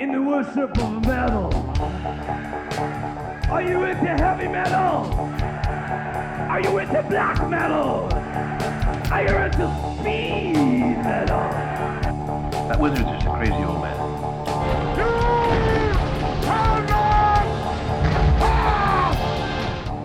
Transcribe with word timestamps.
in 0.00 0.12
the 0.12 0.22
worship 0.22 0.78
of 0.78 1.06
metal. 1.06 1.52
Are 3.50 3.60
you 3.60 3.84
into 3.84 4.06
heavy 4.06 4.48
metal? 4.48 5.12
Are 6.48 6.60
you 6.62 6.78
into 6.78 7.02
black 7.02 7.46
metal? 7.50 8.08
Are 9.12 9.22
you 9.22 9.36
into 9.36 9.68
speed 10.00 10.96
metal? 11.04 11.44
That 12.66 12.80
wizard 12.80 13.00
is 13.00 13.04
just 13.04 13.26
a 13.26 13.30
crazy 13.30 13.52
old 13.52 13.82
man. 13.82 13.98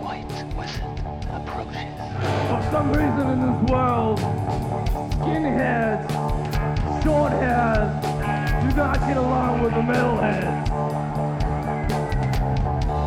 White 0.04 0.36
wizard 0.58 0.84
approaches. 1.32 1.96
For 2.50 2.62
some 2.70 2.92
reason 2.92 3.30
in 3.30 3.40
this 3.40 3.72
world, 3.72 4.20
skinheads, 5.22 6.12
short 7.02 7.32
hairs 7.32 8.02
do 8.02 8.05
not 8.76 9.00
get 9.00 9.16
along 9.16 9.62
with 9.62 9.74
the 9.74 9.80
metalheads. 9.80 10.68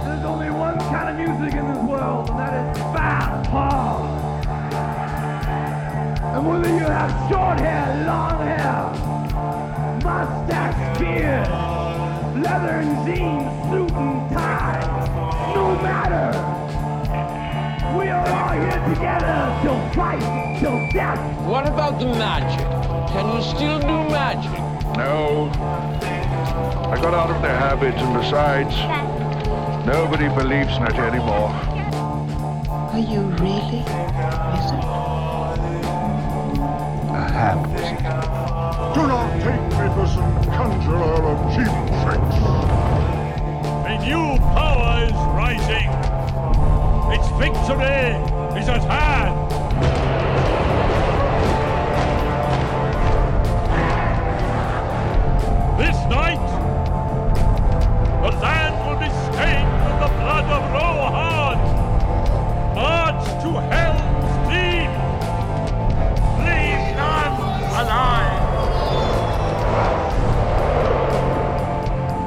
There's 0.05 0.25
only 0.25 0.51
one 0.51 0.79
kind 0.79 1.11
of 1.11 1.17
music 1.29 1.59
in 1.59 1.69
this 1.69 1.83
world, 1.85 2.31
and 2.31 2.39
that 2.39 2.55
is 2.75 2.79
fast 2.95 3.51
hard. 3.51 4.09
And 6.37 6.49
whether 6.49 6.71
you 6.71 6.87
have 6.87 7.11
short 7.31 7.61
hair, 7.61 8.07
long 8.07 8.39
hair, 8.47 8.93
mustache, 10.03 10.99
beard, 10.99 11.49
leather 12.43 12.81
and 12.81 13.07
jeans, 13.07 13.53
suit 13.71 13.93
and 13.93 14.31
tie, 14.33 15.53
no 15.55 15.75
matter. 15.83 16.33
We 17.99 18.09
are 18.09 18.27
all 18.27 18.53
here 18.53 18.95
together 18.95 19.59
till 19.61 19.79
fight, 19.93 20.59
till 20.61 20.89
death. 20.93 21.47
What 21.47 21.69
about 21.69 21.99
the 21.99 22.07
magic? 22.07 22.67
Can 23.13 23.37
you 23.37 23.43
still 23.43 23.79
do 23.81 24.11
magic? 24.11 24.68
No. 24.99 25.49
I 26.91 26.99
got 27.01 27.15
out 27.15 27.31
of 27.31 27.41
the 27.41 27.49
habit, 27.49 27.95
and 27.95 28.13
besides, 28.21 28.75
nobody 29.87 30.27
believes 30.29 30.77
in 30.77 30.83
it 30.89 30.99
anymore. 30.99 31.55
Are 32.91 32.99
you 32.99 33.21
really 33.39 33.87
wizard? 34.51 34.83
A 37.15 37.31
ham 37.31 37.63
wizard. 37.71 38.03
Do 38.97 39.07
not 39.07 39.31
take 39.39 39.67
me 39.79 39.87
for 39.95 40.07
some 40.11 40.35
conjurer 40.51 41.23
of 41.31 41.39
cheap 41.55 41.75
tricks. 42.03 42.37
A 43.87 43.95
new 44.03 44.37
power 44.51 45.07
is 45.07 45.19
rising. 45.39 45.91
Its 47.15 47.29
victory 47.39 48.19
is 48.59 48.69
at 48.69 48.83
hand. 48.83 49.38
Night, 56.09 56.41
the 58.23 58.31
land 58.39 58.75
will 58.87 58.99
be 58.99 59.11
stained 59.29 59.73
with 59.85 59.99
the 60.01 60.11
blood 60.17 60.47
of 60.57 60.63
Rohan. 60.73 61.57
March 62.75 63.25
to 63.43 63.51
Helm's 63.71 64.33
Deep. 64.49 64.93
Leave 66.47 66.85
none 66.97 67.35
alive. 67.81 68.43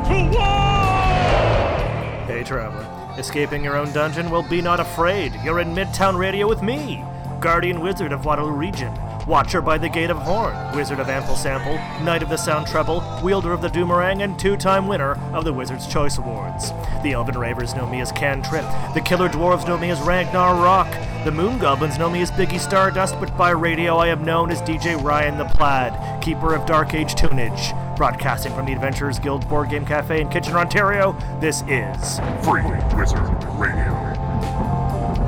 To 0.08 0.16
war! 0.38 2.26
Hey, 2.28 2.44
traveler. 2.44 2.88
Escaping 3.18 3.64
your 3.64 3.76
own 3.78 3.92
dungeon? 3.94 4.30
Well, 4.30 4.44
be 4.44 4.62
not 4.62 4.80
afraid. 4.80 5.34
You're 5.44 5.60
in 5.60 5.74
Midtown 5.74 6.18
Radio 6.18 6.48
with 6.48 6.62
me, 6.62 7.04
Guardian 7.40 7.82
Wizard 7.82 8.12
of 8.12 8.26
Waterloo 8.26 8.52
Region, 8.52 8.94
Watcher 9.28 9.62
by 9.62 9.78
the 9.78 9.90
Gate 9.90 10.10
of 10.10 10.18
Horn, 10.18 10.56
Wizard 10.76 11.00
of 11.00 11.10
Ample 11.10 11.36
Sample, 11.36 11.76
Knight 12.04 12.24
of 12.24 12.30
the 12.30 12.38
Sound 12.38 12.68
Treble, 12.68 13.04
Wielder 13.24 13.54
of 13.54 13.62
the 13.62 13.68
Doomerang, 13.70 14.24
and 14.24 14.38
two 14.38 14.58
time 14.58 14.88
winner 14.88 15.14
of 15.34 15.46
the 15.46 15.54
Wizard's 15.54 15.88
Choice 15.88 16.18
Awards. 16.18 16.72
The 17.04 17.14
Elven 17.14 17.38
Ravers 17.38 17.76
know 17.76 17.88
me 17.88 18.02
as 18.02 18.12
Cantrip, 18.12 18.66
the 18.94 19.02
Killer 19.02 19.30
Dwarves 19.30 19.68
know 19.68 19.78
me 19.78 19.92
as 19.92 20.00
Ragnar 20.02 20.56
Rock, 20.56 20.92
the 21.24 21.32
Moon 21.32 21.60
Goblins 21.60 22.00
know 22.00 22.10
me 22.10 22.22
as 22.22 22.32
Biggie 22.32 22.60
Stardust, 22.60 23.20
but 23.20 23.36
by 23.38 23.52
radio 23.52 23.98
I 23.98 24.08
am 24.08 24.26
known 24.26 24.50
as 24.50 24.62
DJ 24.64 25.02
Ryan 25.02 25.38
the 25.38 25.46
Plaid, 25.46 26.22
Keeper 26.22 26.56
of 26.56 26.66
Dark 26.66 26.96
Age 26.96 27.14
Tunage. 27.14 27.74
Broadcasting 27.96 28.54
from 28.56 28.66
the 28.66 28.74
Adventurers 28.74 29.20
Guild 29.20 29.48
Board 29.48 29.70
Game 29.70 29.86
Cafe 29.86 30.20
in 30.20 30.30
Kitchener, 30.30 30.58
Ontario, 30.58 31.14
this 31.40 31.62
is 31.68 32.20
Free 32.44 32.64
Wizard 32.98 33.44
Radio. 33.60 33.92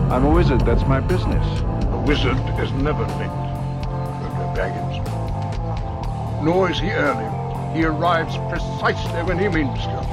I'm 0.10 0.26
a 0.26 0.30
wizard, 0.30 0.62
that's 0.62 0.84
my 0.88 1.00
business. 1.00 1.62
A 1.62 2.04
wizard 2.08 2.38
is 2.60 2.72
never 2.72 3.04
late, 3.18 3.43
Baggins. 4.54 5.02
Nor 6.44 6.70
is 6.70 6.80
he 6.80 6.92
early. 6.92 7.30
He 7.76 7.86
arrives 7.86 8.38
precisely 8.50 9.24
when 9.24 9.40
he 9.40 9.48
means 9.50 9.80
to. 9.80 10.04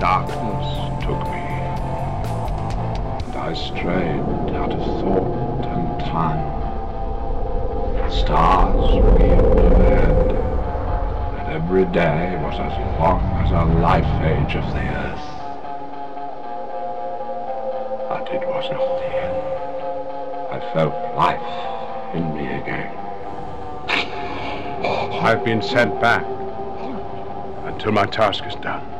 Darkness 0.00 1.04
took 1.04 1.20
me. 1.30 1.44
And 3.26 3.36
I 3.36 3.54
strayed 3.54 4.54
out 4.56 4.72
of 4.72 4.84
thought 5.00 5.64
and 5.66 6.00
time. 6.00 6.58
Stars 8.10 8.90
overhead. 8.90 10.30
And 11.38 11.52
every 11.52 11.84
day 11.86 12.36
was 12.42 12.58
as 12.58 12.72
long 12.98 13.20
as 13.44 13.50
a 13.52 13.64
life 13.80 14.04
age 14.24 14.56
of 14.56 14.64
the 14.74 14.80
earth. 14.80 15.26
But 18.08 18.28
it 18.32 18.46
was 18.48 18.70
not 18.70 18.98
the 18.98 19.10
end. 19.16 19.38
I 20.50 20.72
felt 20.72 20.94
life 21.14 22.14
in 22.14 22.34
me 22.34 22.46
again. 22.60 23.07
I've 24.84 25.44
been 25.44 25.62
sent 25.62 26.00
back 26.00 26.24
until 27.64 27.92
my 27.92 28.06
task 28.06 28.44
is 28.44 28.54
done. 28.56 28.97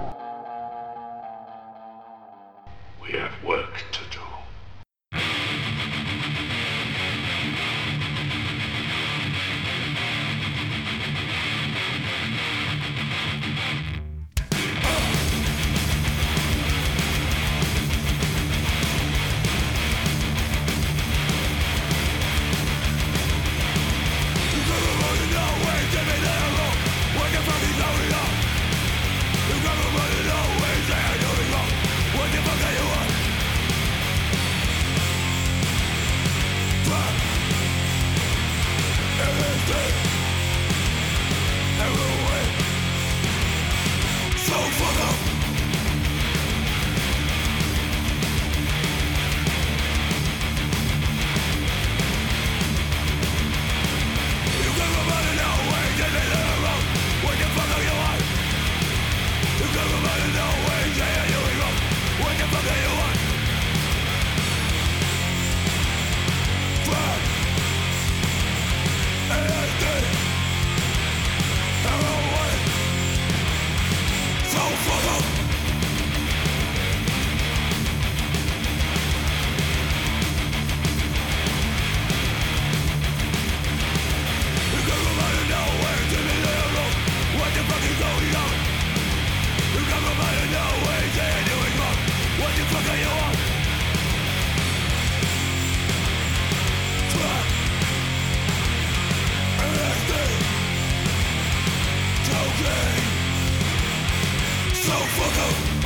so 104.89 104.95
fuck 104.95 105.75
up. 105.75 105.78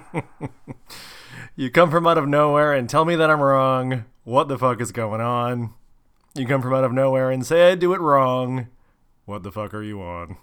You 1.59 1.69
come 1.69 1.91
from 1.91 2.07
out 2.07 2.17
of 2.17 2.25
nowhere 2.25 2.71
and 2.71 2.89
tell 2.89 3.03
me 3.03 3.17
that 3.17 3.29
I'm 3.29 3.41
wrong. 3.41 4.05
What 4.23 4.47
the 4.47 4.57
fuck 4.57 4.79
is 4.79 4.93
going 4.93 5.19
on? 5.19 5.73
You 6.33 6.47
come 6.47 6.61
from 6.61 6.73
out 6.73 6.85
of 6.85 6.93
nowhere 6.93 7.29
and 7.31 7.45
say 7.45 7.69
I 7.69 7.75
do 7.75 7.93
it 7.93 7.99
wrong. 7.99 8.69
What 9.25 9.43
the 9.43 9.51
fuck 9.51 9.73
are 9.73 9.83
you 9.83 10.01
on? 10.01 10.37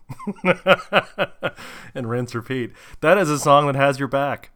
and 1.95 2.11
rinse 2.11 2.35
repeat. 2.35 2.73
That 3.01 3.17
is 3.17 3.31
a 3.31 3.39
song 3.39 3.67
that 3.67 3.77
has 3.77 3.99
your 3.99 4.09
back. 4.09 4.51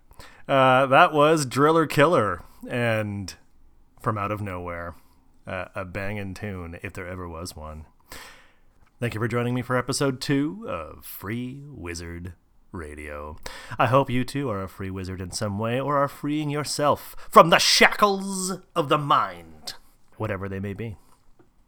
Uh, 0.47 0.85
that 0.85 1.15
was 1.15 1.47
Driller 1.47 1.87
Killer 1.87 2.43
and 2.69 3.35
From 4.03 4.19
Out 4.19 4.31
of 4.31 4.43
Nowhere. 4.43 4.97
Uh, 5.47 5.65
a 5.75 5.87
banging 5.87 6.35
tune, 6.35 6.79
if 6.83 6.93
there 6.93 7.09
ever 7.09 7.27
was 7.27 7.57
one. 7.57 7.87
Thank 9.01 9.15
you 9.15 9.21
for 9.21 9.29
joining 9.29 9.55
me 9.55 9.63
for 9.63 9.79
episode 9.79 10.21
two 10.21 10.67
of 10.69 11.07
Free 11.07 11.63
Wizard 11.71 12.35
Radio. 12.73 13.37
I 13.79 13.87
hope 13.87 14.11
you 14.11 14.25
too 14.25 14.49
are 14.51 14.63
a 14.63 14.69
free 14.69 14.91
wizard 14.91 15.21
in 15.21 15.31
some 15.31 15.59
way 15.59 15.81
or 15.81 15.97
are 15.97 16.09
freeing 16.09 16.51
yourself 16.51 17.17
from 17.29 17.51
the 17.51 17.59
shackles 17.59 18.59
of 18.75 18.89
the 18.89 18.99
mind, 18.99 19.75
whatever 20.17 20.49
they 20.49 20.61
may 20.61 20.73
be. 20.75 20.97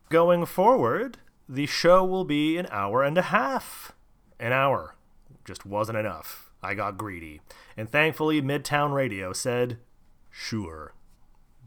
Going 0.09 0.47
forward, 0.47 1.19
the 1.49 1.67
show 1.67 2.05
will 2.05 2.25
be 2.25 2.57
an 2.57 2.67
hour 2.71 3.03
and 3.03 3.19
a 3.19 3.23
half. 3.23 3.93
An 4.39 4.53
hour 4.53 4.97
just 5.45 5.67
wasn't 5.67 5.99
enough. 5.99 6.51
I 6.63 6.75
got 6.75 6.99
greedy. 6.99 7.41
And 7.77 7.91
thankfully, 7.91 8.41
Midtown 8.41 8.95
Radio 8.95 9.33
said, 9.33 9.79
sure, 10.31 10.95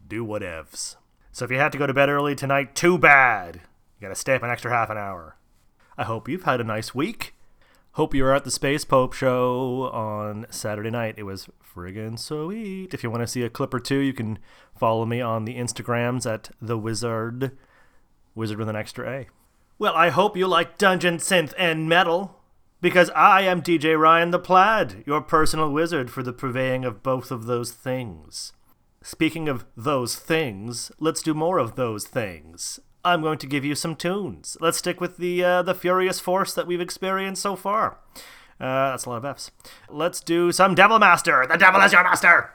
do 0.07 0.25
whatevs. 0.25 0.95
So 1.31 1.45
if 1.45 1.51
you 1.51 1.57
had 1.57 1.73
to 1.73 1.77
go 1.77 1.85
to 1.85 1.93
bed 1.93 2.09
early 2.09 2.35
tonight, 2.35 2.75
too 2.75 2.97
bad. 2.97 3.55
You 3.55 4.01
gotta 4.01 4.15
stay 4.15 4.35
up 4.35 4.43
an 4.43 4.49
extra 4.49 4.71
half 4.71 4.89
an 4.89 4.97
hour. 4.97 5.37
I 5.97 6.03
hope 6.03 6.29
you've 6.29 6.43
had 6.43 6.61
a 6.61 6.65
nice 6.65 6.95
week. 6.95 7.34
Hope 7.95 8.13
you 8.13 8.23
were 8.23 8.33
at 8.33 8.43
the 8.43 8.51
Space 8.51 8.83
Pope 8.83 9.13
show 9.13 9.89
on 9.93 10.47
Saturday 10.49 10.89
night. 10.89 11.15
It 11.17 11.23
was 11.23 11.47
friggin' 11.63 12.19
sweet. 12.19 12.93
If 12.93 13.03
you 13.03 13.09
want 13.09 13.23
to 13.23 13.27
see 13.27 13.41
a 13.43 13.49
clip 13.49 13.73
or 13.73 13.79
two, 13.79 13.99
you 13.99 14.11
can 14.11 14.37
follow 14.77 15.05
me 15.05 15.21
on 15.21 15.45
the 15.45 15.55
Instagrams 15.55 16.29
at 16.29 16.49
the 16.61 16.77
Wizard, 16.77 17.57
Wizard 18.35 18.59
with 18.59 18.67
an 18.67 18.75
extra 18.75 19.09
A. 19.09 19.27
Well, 19.79 19.93
I 19.95 20.09
hope 20.09 20.35
you 20.35 20.45
like 20.45 20.77
Dungeon 20.77 21.19
Synth 21.19 21.53
and 21.57 21.87
Metal, 21.87 22.41
because 22.81 23.11
I 23.11 23.43
am 23.43 23.61
DJ 23.61 23.97
Ryan 23.97 24.31
the 24.31 24.39
Plaid, 24.39 25.05
your 25.07 25.21
personal 25.21 25.71
wizard 25.71 26.11
for 26.11 26.21
the 26.21 26.33
purveying 26.33 26.83
of 26.83 27.01
both 27.01 27.31
of 27.31 27.45
those 27.45 27.71
things. 27.71 28.51
Speaking 29.03 29.47
of 29.47 29.63
those 29.77 30.17
things, 30.17 30.91
let's 30.99 31.23
do 31.23 31.33
more 31.33 31.59
of 31.59 31.77
those 31.77 32.05
things. 32.05 32.77
I'm 33.05 33.21
going 33.21 33.37
to 33.37 33.47
give 33.47 33.63
you 33.63 33.75
some 33.75 33.95
tunes. 33.95 34.57
Let's 34.59 34.79
stick 34.79 34.99
with 34.99 35.17
the 35.17 35.43
uh, 35.43 35.61
the 35.61 35.75
furious 35.75 36.19
force 36.19 36.53
that 36.55 36.65
we've 36.65 36.81
experienced 36.81 37.41
so 37.41 37.55
far. 37.55 37.99
Uh, 38.59 38.91
that's 38.91 39.05
a 39.05 39.09
lot 39.09 39.17
of 39.17 39.25
F's. 39.25 39.51
Let's 39.89 40.21
do 40.21 40.51
some 40.51 40.75
Devil 40.75 40.97
Master. 40.97 41.45
The 41.47 41.57
devil 41.57 41.81
is 41.81 41.93
your 41.93 42.03
master. 42.03 42.51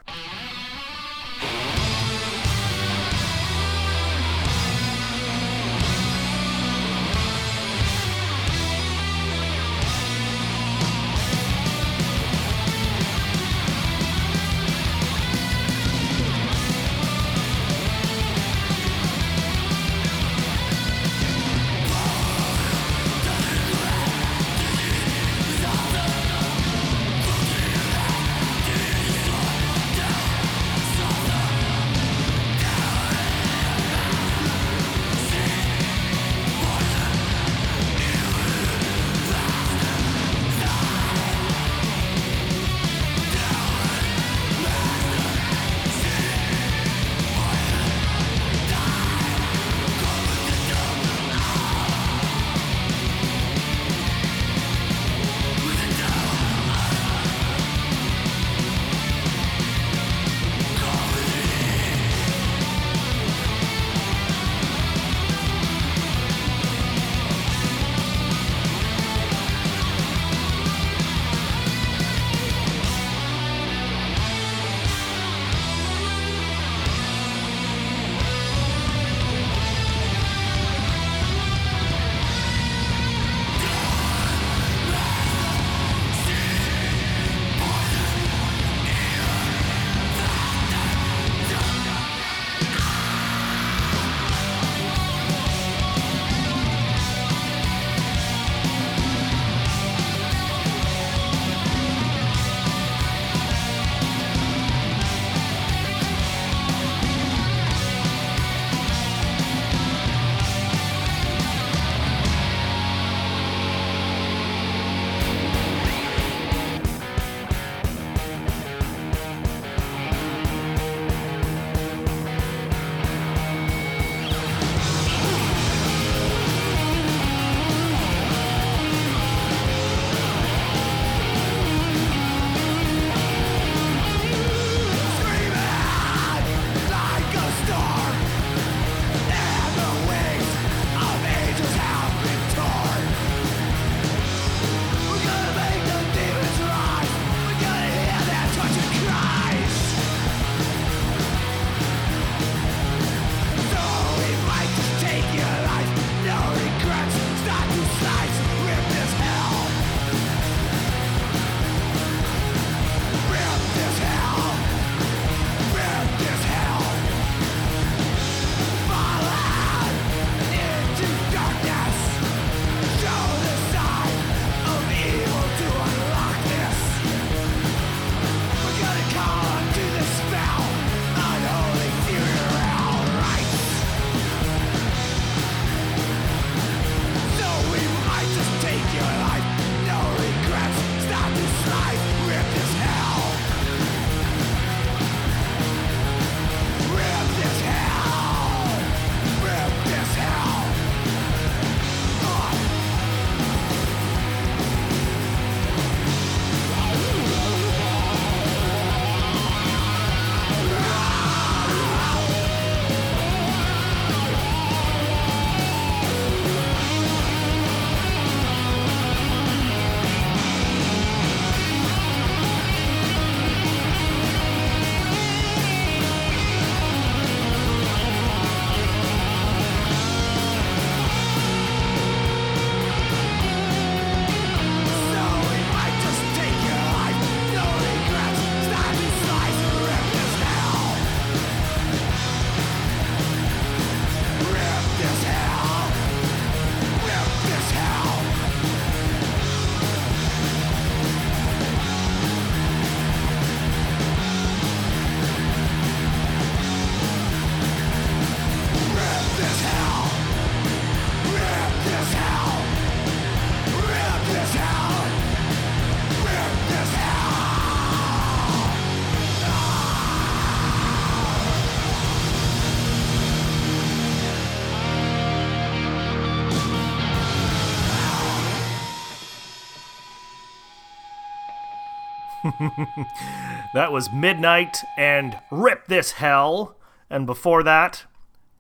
that 283.75 283.91
was 283.91 284.13
Midnight 284.13 284.79
and 284.99 285.39
Rip 285.51 285.87
This 285.87 286.13
Hell. 286.13 286.77
And 287.09 287.27
before 287.27 287.63
that, 287.63 288.05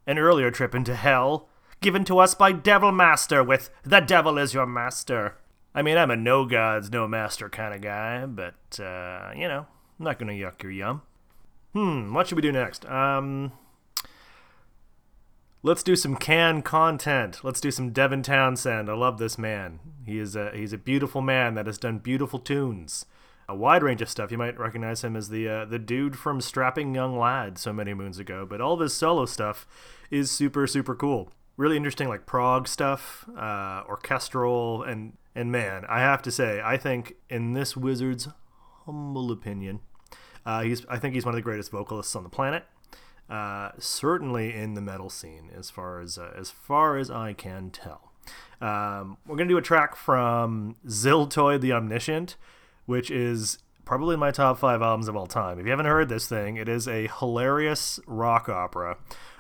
an 0.07 0.19
earlier 0.19 0.51
trip 0.51 0.75
into 0.75 0.95
hell, 0.95 1.49
given 1.81 2.05
to 2.07 2.19
us 2.19 2.35
by 2.35 2.53
Devil 2.53 2.93
Master 2.93 3.45
with 3.45 3.71
The 3.85 4.01
Devil 4.01 4.39
is 4.39 4.55
Your 4.55 4.67
Master. 4.67 5.37
I 5.75 5.83
mean, 5.83 5.99
I'm 5.99 6.11
a 6.11 6.17
no 6.17 6.47
gods, 6.47 6.91
no 6.91 7.07
master 7.07 7.49
kind 7.49 7.75
of 7.75 7.81
guy, 7.81 8.27
but, 8.27 8.81
uh, 8.81 9.33
you 9.37 9.47
know, 9.47 9.67
I'm 9.99 10.05
not 10.05 10.19
gonna 10.19 10.33
yuck 10.33 10.63
your 10.63 10.73
yum. 10.73 11.03
Hmm, 11.75 12.13
what 12.13 12.27
should 12.27 12.37
we 12.37 12.43
do 12.43 12.51
next? 12.51 12.85
Um, 12.87 13.53
let's 15.63 15.83
do 15.83 15.95
some 15.95 16.17
can 16.17 16.63
content. 16.63 17.41
Let's 17.45 17.61
do 17.61 17.71
some 17.71 17.91
Devin 17.91 18.23
Townsend. 18.23 18.91
I 18.91 18.95
love 18.95 19.19
this 19.19 19.39
man. 19.39 19.79
He 20.07 20.19
is 20.19 20.35
a 20.35 20.51
he's 20.53 20.73
a 20.73 20.79
beautiful 20.79 21.21
man 21.21 21.55
that 21.55 21.67
has 21.67 21.79
done 21.79 21.99
beautiful 21.99 22.41
tunes, 22.41 23.07
a 23.51 23.55
wide 23.55 23.83
range 23.83 24.01
of 24.01 24.09
stuff. 24.09 24.31
You 24.31 24.39
might 24.39 24.59
recognize 24.59 25.03
him 25.03 25.17
as 25.17 25.29
the 25.29 25.49
uh, 25.49 25.65
the 25.65 25.79
dude 25.79 26.17
from 26.17 26.41
Strapping 26.41 26.95
Young 26.95 27.19
Lad 27.19 27.59
so 27.59 27.73
many 27.73 27.93
moons 27.93 28.19
ago. 28.19 28.47
But 28.49 28.61
all 28.61 28.75
of 28.75 28.81
his 28.81 28.95
solo 28.95 29.27
stuff 29.27 29.67
is 30.11 30.31
super 30.31 30.67
super 30.67 30.95
cool. 30.95 31.33
Really 31.57 31.77
interesting, 31.77 32.09
like 32.09 32.25
prog 32.25 32.69
stuff, 32.69 33.29
uh, 33.37 33.83
orchestral, 33.89 34.83
and 34.83 35.15
and 35.35 35.53
man, 35.53 35.85
I 35.89 36.01
have 36.01 36.23
to 36.23 36.31
say, 36.31 36.63
I 36.65 36.77
think 36.77 37.17
in 37.29 37.53
this 37.53 37.77
wizard's 37.77 38.29
humble 38.87 39.31
opinion, 39.31 39.81
uh, 40.47 40.63
he's 40.63 40.87
I 40.87 40.99
think 40.99 41.15
he's 41.15 41.25
one 41.25 41.35
of 41.35 41.37
the 41.37 41.43
greatest 41.43 41.71
vocalists 41.71 42.15
on 42.17 42.23
the 42.23 42.31
planet. 42.31 42.65
Uh, 43.29 43.71
certainly 43.79 44.53
in 44.55 44.75
the 44.75 44.81
metal 44.81 45.09
scene, 45.09 45.51
as 45.57 45.71
far 45.71 46.01
as 46.01 46.19
uh, 46.19 46.33
as 46.37 46.51
far 46.51 46.97
as 46.97 47.11
I 47.11 47.33
can 47.33 47.71
tell. 47.71 48.13
Um, 48.61 49.17
we're 49.27 49.37
gonna 49.37 49.49
do 49.49 49.59
a 49.59 49.63
track 49.63 49.97
from 49.97 50.77
Ziltoid 50.87 51.61
the 51.61 51.73
Omniscient, 51.73 52.37
which 52.91 53.09
is 53.09 53.57
probably 53.85 54.17
my 54.17 54.33
top 54.33 54.59
five 54.59 54.83
albums 54.83 55.07
of 55.07 55.15
all 55.15 55.29
time. 55.29 55.61
If 55.61 55.65
you 55.65 55.71
haven't 55.71 55.87
heard 55.87 56.09
this 56.09 56.27
thing, 56.27 56.57
it 56.57 56.69
is 56.69 56.89
a 56.89 57.07
hilarious 57.21 58.01
rock 58.05 58.49
opera 58.49 58.99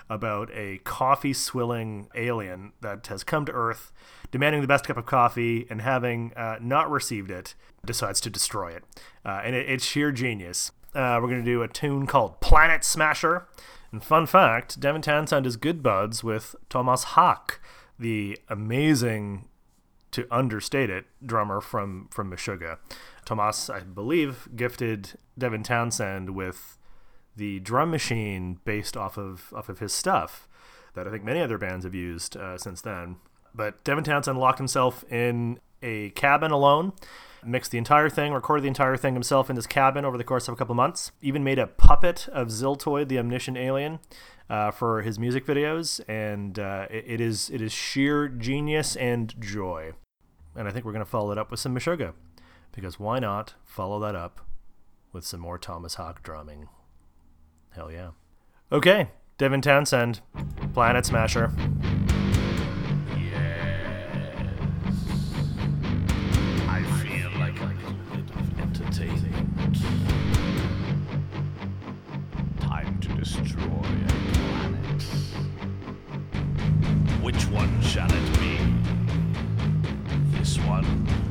about 0.08 0.48
a 0.52 0.78
coffee 0.84 1.32
swilling 1.32 2.06
alien 2.14 2.72
that 2.80 3.08
has 3.08 3.24
come 3.24 3.44
to 3.46 3.52
Earth, 3.52 3.90
demanding 4.30 4.60
the 4.60 4.68
best 4.68 4.86
cup 4.86 4.96
of 4.96 5.04
coffee, 5.04 5.66
and 5.68 5.82
having 5.82 6.32
uh, 6.34 6.58
not 6.60 6.88
received 6.88 7.28
it, 7.28 7.56
decides 7.84 8.20
to 8.20 8.30
destroy 8.30 8.70
it. 8.70 8.84
Uh, 9.24 9.40
and 9.44 9.56
it, 9.56 9.68
it's 9.68 9.84
sheer 9.84 10.12
genius. 10.12 10.70
Uh, 10.94 11.18
we're 11.20 11.28
going 11.28 11.44
to 11.44 11.50
do 11.50 11.62
a 11.62 11.68
tune 11.68 12.06
called 12.06 12.40
Planet 12.40 12.84
Smasher. 12.84 13.48
And 13.90 14.02
fun 14.02 14.26
fact 14.26 14.78
Devin 14.78 15.02
Townsend 15.02 15.44
is 15.44 15.56
good 15.56 15.82
buds 15.82 16.22
with 16.22 16.54
Thomas 16.68 17.04
Haake, 17.16 17.58
the 17.98 18.38
amazing, 18.48 19.48
to 20.12 20.26
understate 20.30 20.90
it, 20.90 21.06
drummer 21.24 21.60
from, 21.60 22.08
from 22.12 22.30
Meshuggah. 22.30 22.78
Thomas, 23.30 23.70
I 23.70 23.78
believe, 23.78 24.48
gifted 24.56 25.12
Devin 25.38 25.62
Townsend 25.62 26.30
with 26.30 26.76
the 27.36 27.60
drum 27.60 27.92
machine 27.92 28.58
based 28.64 28.96
off 28.96 29.16
of 29.16 29.52
off 29.54 29.68
of 29.68 29.78
his 29.78 29.92
stuff 29.92 30.48
that 30.94 31.06
I 31.06 31.12
think 31.12 31.22
many 31.22 31.40
other 31.40 31.56
bands 31.56 31.84
have 31.84 31.94
used 31.94 32.36
uh, 32.36 32.58
since 32.58 32.80
then. 32.80 33.18
But 33.54 33.84
Devin 33.84 34.02
Townsend 34.02 34.36
locked 34.36 34.58
himself 34.58 35.04
in 35.08 35.60
a 35.80 36.10
cabin 36.10 36.50
alone, 36.50 36.92
mixed 37.44 37.70
the 37.70 37.78
entire 37.78 38.08
thing, 38.08 38.32
recorded 38.32 38.64
the 38.64 38.68
entire 38.68 38.96
thing 38.96 39.14
himself 39.14 39.48
in 39.48 39.54
his 39.54 39.68
cabin 39.68 40.04
over 40.04 40.18
the 40.18 40.24
course 40.24 40.48
of 40.48 40.54
a 40.54 40.56
couple 40.56 40.74
months. 40.74 41.12
Even 41.22 41.44
made 41.44 41.60
a 41.60 41.68
puppet 41.68 42.26
of 42.32 42.48
Ziltoid, 42.48 43.06
the 43.06 43.18
omniscient 43.20 43.56
alien, 43.56 44.00
uh, 44.48 44.72
for 44.72 45.02
his 45.02 45.20
music 45.20 45.46
videos, 45.46 46.00
and 46.08 46.58
uh, 46.58 46.88
it, 46.90 47.04
it 47.06 47.20
is 47.20 47.48
it 47.50 47.62
is 47.62 47.72
sheer 47.72 48.26
genius 48.26 48.96
and 48.96 49.40
joy. 49.40 49.92
And 50.56 50.66
I 50.66 50.72
think 50.72 50.84
we're 50.84 50.92
gonna 50.92 51.04
follow 51.04 51.30
it 51.30 51.38
up 51.38 51.52
with 51.52 51.60
some 51.60 51.76
Meshuggah, 51.76 52.12
because 52.72 52.98
why 52.98 53.18
not 53.18 53.54
follow 53.64 53.98
that 54.00 54.14
up 54.14 54.40
with 55.12 55.24
some 55.24 55.40
more 55.40 55.58
Thomas 55.58 55.96
Haake 55.96 56.22
drumming? 56.22 56.68
Hell 57.70 57.90
yeah. 57.90 58.10
Okay, 58.72 59.08
Devin 59.38 59.60
Townsend, 59.62 60.20
Planet 60.74 61.06
Smasher. 61.06 61.52
Yeah. 63.16 64.06
I 66.68 66.82
feel 67.02 67.30
like 67.38 67.58
a 67.60 67.64
little 67.64 67.94
bit 68.12 68.30
of 68.34 68.60
entertainment. 68.60 69.76
Time 72.60 73.00
to 73.00 73.08
destroy 73.14 73.62
a 73.62 74.08
planet. 74.34 75.02
Which 77.22 77.46
one 77.48 77.80
shall 77.82 78.10
it 78.12 78.38
be? 78.38 78.58
This 80.38 80.58
one? 80.58 81.29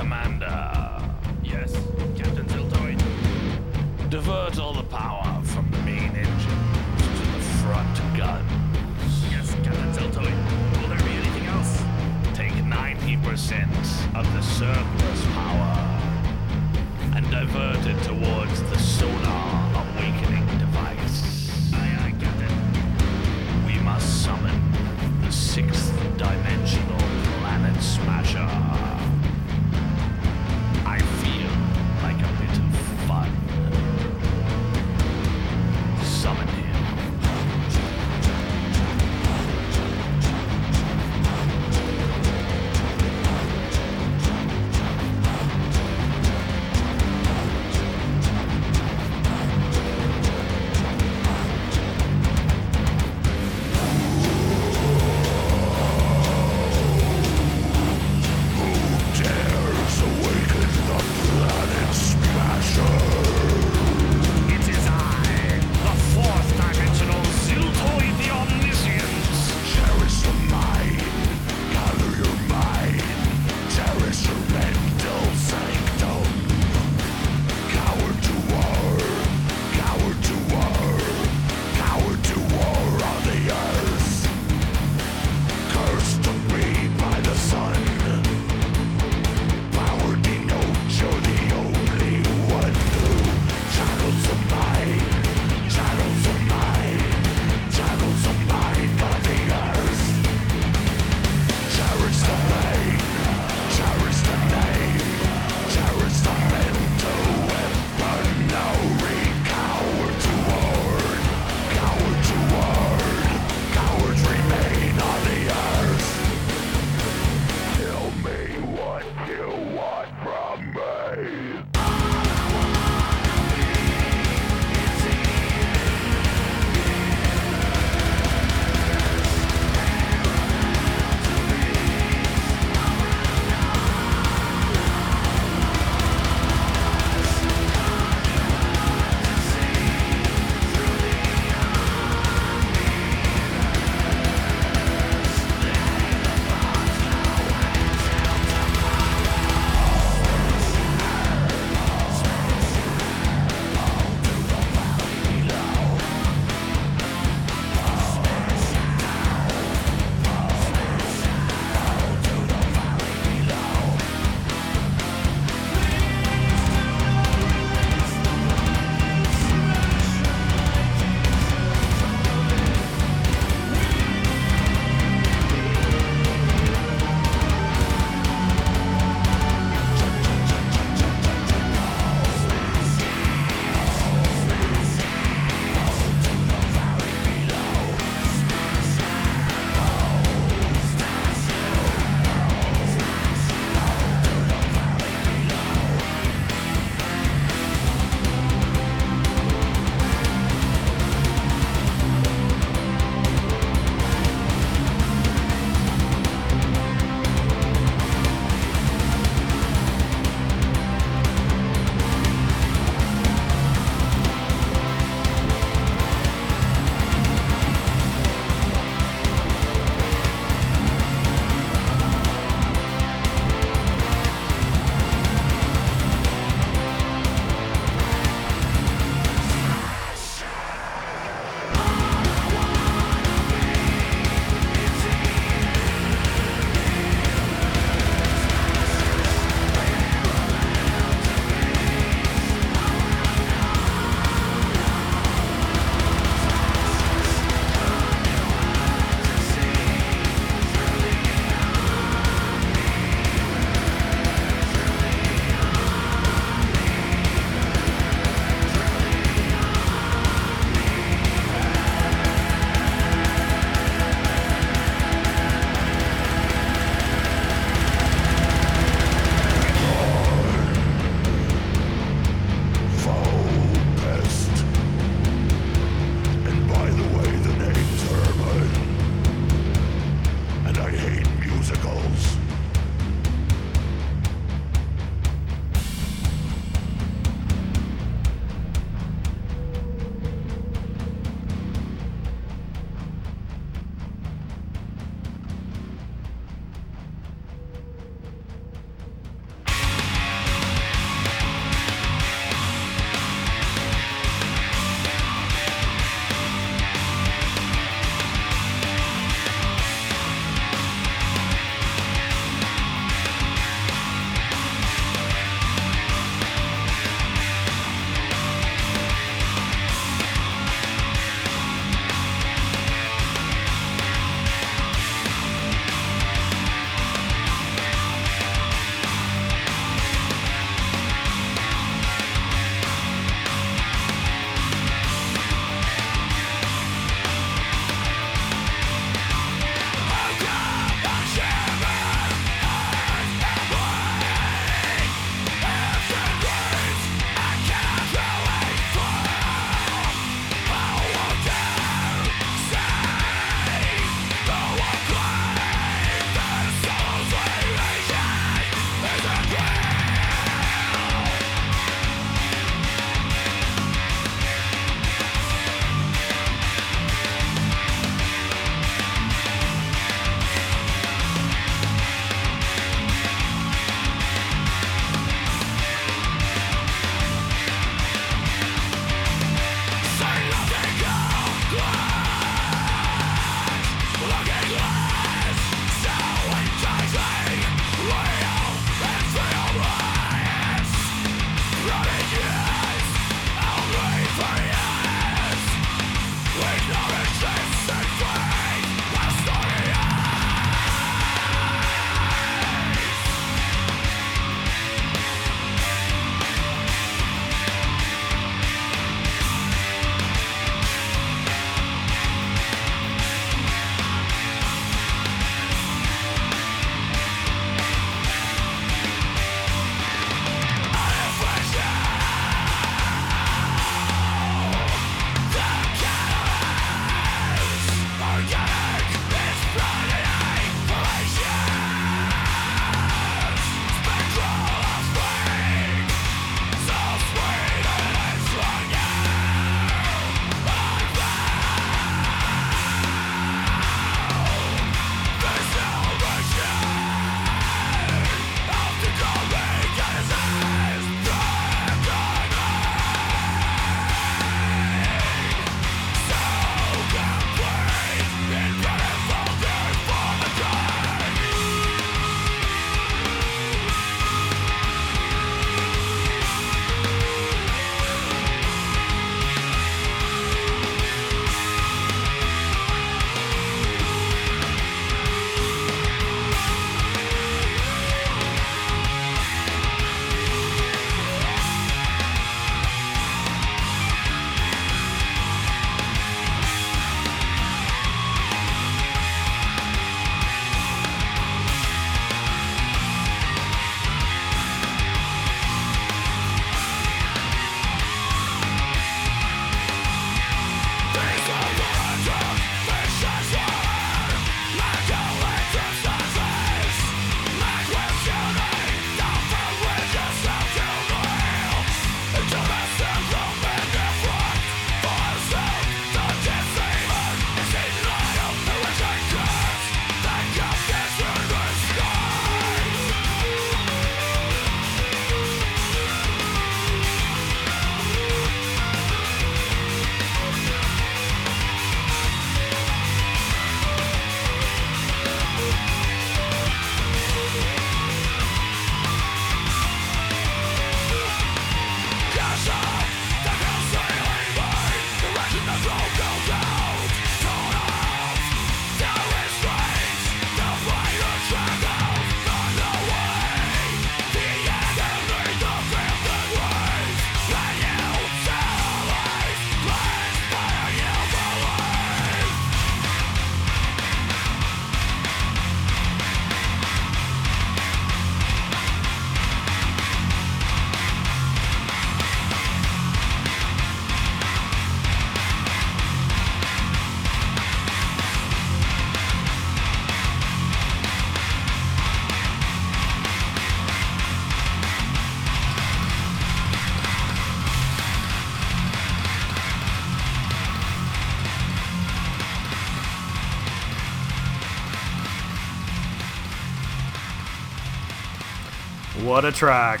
What 599.40 599.48
a 599.48 599.56
track. 599.56 600.00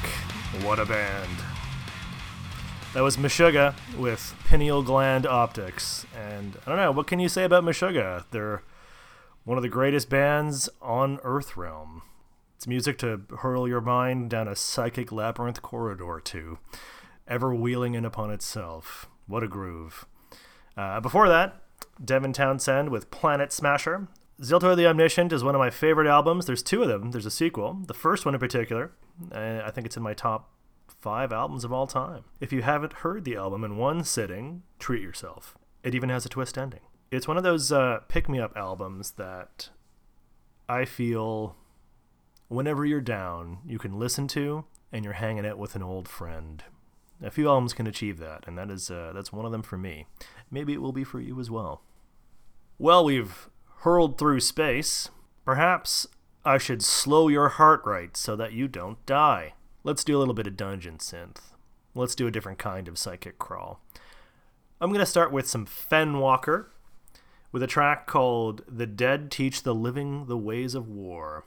What 0.60 0.78
a 0.78 0.84
band. 0.84 1.30
That 2.92 3.02
was 3.02 3.16
Meshuggah 3.16 3.74
with 3.96 4.34
Pineal 4.44 4.82
Gland 4.82 5.24
Optics. 5.24 6.04
And 6.14 6.58
I 6.66 6.68
don't 6.68 6.76
know, 6.76 6.92
what 6.92 7.06
can 7.06 7.20
you 7.20 7.30
say 7.30 7.44
about 7.44 7.64
Meshuggah? 7.64 8.26
They're 8.32 8.62
one 9.44 9.56
of 9.56 9.62
the 9.62 9.70
greatest 9.70 10.10
bands 10.10 10.68
on 10.82 11.16
Earthrealm. 11.20 12.02
It's 12.54 12.66
music 12.66 12.98
to 12.98 13.22
hurl 13.38 13.66
your 13.66 13.80
mind 13.80 14.28
down 14.28 14.46
a 14.46 14.54
psychic 14.54 15.10
labyrinth 15.10 15.62
corridor 15.62 16.20
to, 16.22 16.58
ever 17.26 17.54
wheeling 17.54 17.94
in 17.94 18.04
upon 18.04 18.30
itself. 18.30 19.08
What 19.26 19.42
a 19.42 19.48
groove. 19.48 20.04
Uh, 20.76 21.00
before 21.00 21.30
that, 21.30 21.62
Devin 22.04 22.34
Townsend 22.34 22.90
with 22.90 23.10
Planet 23.10 23.54
Smasher. 23.54 24.06
Ziltoid 24.40 24.78
the 24.78 24.86
Omniscient 24.86 25.34
is 25.34 25.44
one 25.44 25.54
of 25.54 25.58
my 25.58 25.68
favorite 25.68 26.08
albums. 26.08 26.46
There's 26.46 26.62
two 26.62 26.82
of 26.82 26.88
them. 26.88 27.10
There's 27.10 27.26
a 27.26 27.30
sequel. 27.30 27.82
The 27.86 27.92
first 27.92 28.24
one 28.24 28.34
in 28.34 28.40
particular, 28.40 28.92
uh, 29.30 29.60
I 29.62 29.70
think 29.70 29.86
it's 29.86 29.98
in 29.98 30.02
my 30.02 30.14
top 30.14 30.48
five 30.88 31.30
albums 31.30 31.62
of 31.62 31.74
all 31.74 31.86
time. 31.86 32.24
If 32.40 32.50
you 32.50 32.62
haven't 32.62 32.94
heard 32.94 33.26
the 33.26 33.36
album 33.36 33.64
in 33.64 33.76
one 33.76 34.02
sitting, 34.02 34.62
treat 34.78 35.02
yourself. 35.02 35.58
It 35.82 35.94
even 35.94 36.08
has 36.08 36.24
a 36.24 36.30
twist 36.30 36.56
ending. 36.56 36.80
It's 37.10 37.28
one 37.28 37.36
of 37.36 37.42
those 37.42 37.70
uh, 37.70 38.00
pick 38.08 38.30
me 38.30 38.40
up 38.40 38.56
albums 38.56 39.12
that 39.12 39.68
I 40.70 40.86
feel 40.86 41.54
whenever 42.48 42.86
you're 42.86 43.02
down, 43.02 43.58
you 43.66 43.78
can 43.78 43.98
listen 43.98 44.26
to 44.28 44.64
and 44.90 45.04
you're 45.04 45.14
hanging 45.14 45.44
out 45.44 45.58
with 45.58 45.76
an 45.76 45.82
old 45.82 46.08
friend. 46.08 46.64
A 47.22 47.30
few 47.30 47.46
albums 47.46 47.74
can 47.74 47.86
achieve 47.86 48.18
that, 48.20 48.48
and 48.48 48.56
that 48.56 48.70
is 48.70 48.90
uh, 48.90 49.12
that's 49.14 49.34
one 49.34 49.44
of 49.44 49.52
them 49.52 49.62
for 49.62 49.76
me. 49.76 50.06
Maybe 50.50 50.72
it 50.72 50.80
will 50.80 50.92
be 50.92 51.04
for 51.04 51.20
you 51.20 51.38
as 51.38 51.50
well. 51.50 51.82
Well, 52.78 53.04
we've 53.04 53.49
hurled 53.80 54.18
through 54.18 54.40
space. 54.40 55.08
Perhaps 55.44 56.06
I 56.44 56.58
should 56.58 56.82
slow 56.82 57.28
your 57.28 57.48
heart 57.48 57.84
rate 57.84 58.16
so 58.16 58.36
that 58.36 58.52
you 58.52 58.68
don't 58.68 59.04
die. 59.06 59.54
Let's 59.84 60.04
do 60.04 60.16
a 60.16 60.20
little 60.20 60.34
bit 60.34 60.46
of 60.46 60.56
dungeon 60.56 60.98
synth. 60.98 61.38
Let's 61.94 62.14
do 62.14 62.26
a 62.26 62.30
different 62.30 62.58
kind 62.58 62.88
of 62.88 62.98
psychic 62.98 63.38
crawl. 63.38 63.80
I'm 64.80 64.90
going 64.90 65.00
to 65.00 65.06
start 65.06 65.32
with 65.32 65.48
some 65.48 65.66
Fenwalker 65.66 66.66
with 67.52 67.62
a 67.62 67.66
track 67.66 68.06
called 68.06 68.62
The 68.68 68.86
Dead 68.86 69.30
Teach 69.30 69.62
the 69.62 69.74
Living 69.74 70.26
the 70.26 70.38
Ways 70.38 70.74
of 70.74 70.88
War. 70.88 71.44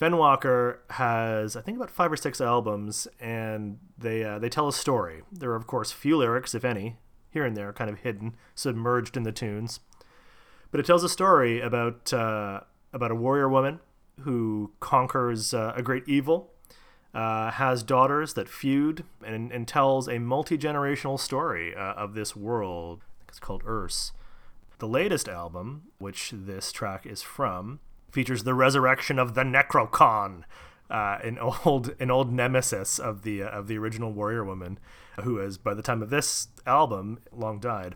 Fenwalker 0.00 0.78
has, 0.90 1.56
I 1.56 1.60
think, 1.60 1.76
about 1.76 1.90
five 1.90 2.12
or 2.12 2.16
six 2.16 2.40
albums, 2.40 3.08
and 3.20 3.78
they 3.98 4.22
uh, 4.22 4.38
they 4.38 4.48
tell 4.48 4.68
a 4.68 4.72
story. 4.72 5.22
There 5.32 5.50
are, 5.50 5.56
of 5.56 5.66
course, 5.66 5.90
few 5.90 6.16
lyrics, 6.16 6.54
if 6.54 6.64
any, 6.64 6.96
here 7.30 7.44
and 7.44 7.56
there, 7.56 7.72
kind 7.72 7.90
of 7.90 8.00
hidden, 8.00 8.36
submerged 8.54 9.16
in 9.16 9.24
the 9.24 9.32
tunes. 9.32 9.80
But 10.70 10.80
it 10.80 10.86
tells 10.86 11.04
a 11.04 11.08
story 11.08 11.60
about 11.60 12.12
uh, 12.12 12.60
about 12.92 13.10
a 13.10 13.14
warrior 13.14 13.48
woman 13.48 13.80
who 14.20 14.72
conquers 14.80 15.54
uh, 15.54 15.72
a 15.76 15.82
great 15.82 16.04
evil, 16.06 16.50
uh, 17.14 17.52
has 17.52 17.82
daughters 17.82 18.34
that 18.34 18.48
feud, 18.48 19.04
and, 19.24 19.50
and 19.52 19.66
tells 19.66 20.08
a 20.08 20.18
multi 20.18 20.58
generational 20.58 21.18
story 21.18 21.74
uh, 21.74 21.94
of 21.94 22.14
this 22.14 22.36
world. 22.36 23.02
it's 23.28 23.38
called 23.38 23.64
Urs. 23.64 24.12
The 24.78 24.88
latest 24.88 25.28
album, 25.28 25.84
which 25.98 26.32
this 26.34 26.70
track 26.70 27.06
is 27.06 27.22
from, 27.22 27.80
features 28.12 28.44
the 28.44 28.54
resurrection 28.54 29.18
of 29.18 29.34
the 29.34 29.42
Necrocon, 29.42 30.44
uh, 30.90 31.18
an 31.22 31.38
old 31.64 31.94
an 31.98 32.10
old 32.10 32.32
nemesis 32.32 32.98
of 32.98 33.22
the 33.22 33.42
uh, 33.42 33.48
of 33.48 33.66
the 33.68 33.78
original 33.78 34.12
Warrior 34.12 34.44
Woman, 34.44 34.78
who 35.22 35.38
has 35.38 35.58
by 35.58 35.74
the 35.74 35.82
time 35.82 36.02
of 36.02 36.10
this 36.10 36.48
album 36.66 37.18
long 37.32 37.58
died. 37.58 37.94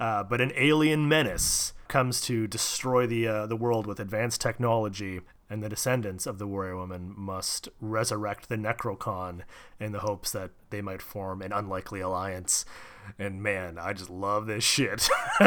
Uh, 0.00 0.22
but 0.22 0.40
an 0.40 0.52
alien 0.56 1.08
menace 1.08 1.72
comes 1.88 2.20
to 2.20 2.46
destroy 2.46 3.06
the 3.06 3.26
uh, 3.26 3.46
the 3.46 3.56
world 3.56 3.86
with 3.86 3.98
advanced 3.98 4.40
technology, 4.40 5.20
and 5.50 5.62
the 5.62 5.68
descendants 5.68 6.26
of 6.26 6.38
the 6.38 6.46
Warrior 6.46 6.76
Woman 6.76 7.14
must 7.16 7.68
resurrect 7.80 8.48
the 8.48 8.56
Necrocon 8.56 9.42
in 9.80 9.92
the 9.92 10.00
hopes 10.00 10.30
that 10.32 10.50
they 10.70 10.80
might 10.80 11.02
form 11.02 11.42
an 11.42 11.52
unlikely 11.52 12.00
alliance. 12.00 12.64
And 13.18 13.42
man, 13.42 13.78
I 13.78 13.94
just 13.94 14.10
love 14.10 14.46
this 14.46 14.64
shit. 14.64 15.08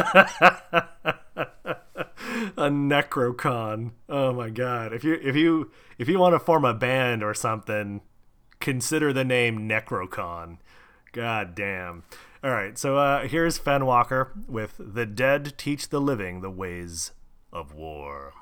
a 2.58 2.70
necrocon. 2.70 3.92
Oh 4.10 4.34
my 4.34 4.50
god. 4.50 4.94
If 4.94 5.04
you 5.04 5.20
if 5.22 5.36
you 5.36 5.72
if 5.98 6.08
you 6.08 6.20
want 6.20 6.34
to 6.34 6.40
form 6.40 6.66
a 6.66 6.74
band 6.74 7.24
or 7.24 7.34
something, 7.34 8.02
consider 8.60 9.14
the 9.14 9.24
name 9.24 9.70
Necrocon. 9.70 10.58
God 11.12 11.56
damn. 11.56 12.04
All 12.44 12.52
right, 12.52 12.78
so 12.78 12.98
uh, 12.98 13.28
here's 13.28 13.60
Fenwalker 13.60 14.48
with 14.48 14.76
"The 14.80 15.06
Dead 15.06 15.58
Teach 15.58 15.90
the 15.90 16.02
Living 16.02 16.42
the 16.42 16.50
Ways 16.50 17.12
of 17.52 17.74
War." 17.74 18.34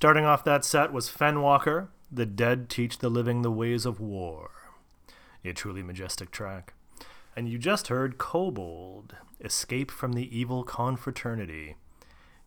Starting 0.00 0.24
off 0.24 0.42
that 0.44 0.64
set 0.64 0.94
was 0.94 1.10
Fenwalker, 1.10 1.88
The 2.10 2.24
Dead 2.24 2.70
Teach 2.70 3.00
the 3.00 3.10
Living 3.10 3.42
the 3.42 3.50
Ways 3.50 3.84
of 3.84 4.00
War. 4.00 4.50
A 5.44 5.52
truly 5.52 5.82
majestic 5.82 6.30
track. 6.30 6.72
And 7.36 7.50
you 7.50 7.58
just 7.58 7.88
heard 7.88 8.16
Kobold, 8.16 9.14
Escape 9.44 9.90
from 9.90 10.14
the 10.14 10.34
Evil 10.34 10.64
Confraternity. 10.64 11.76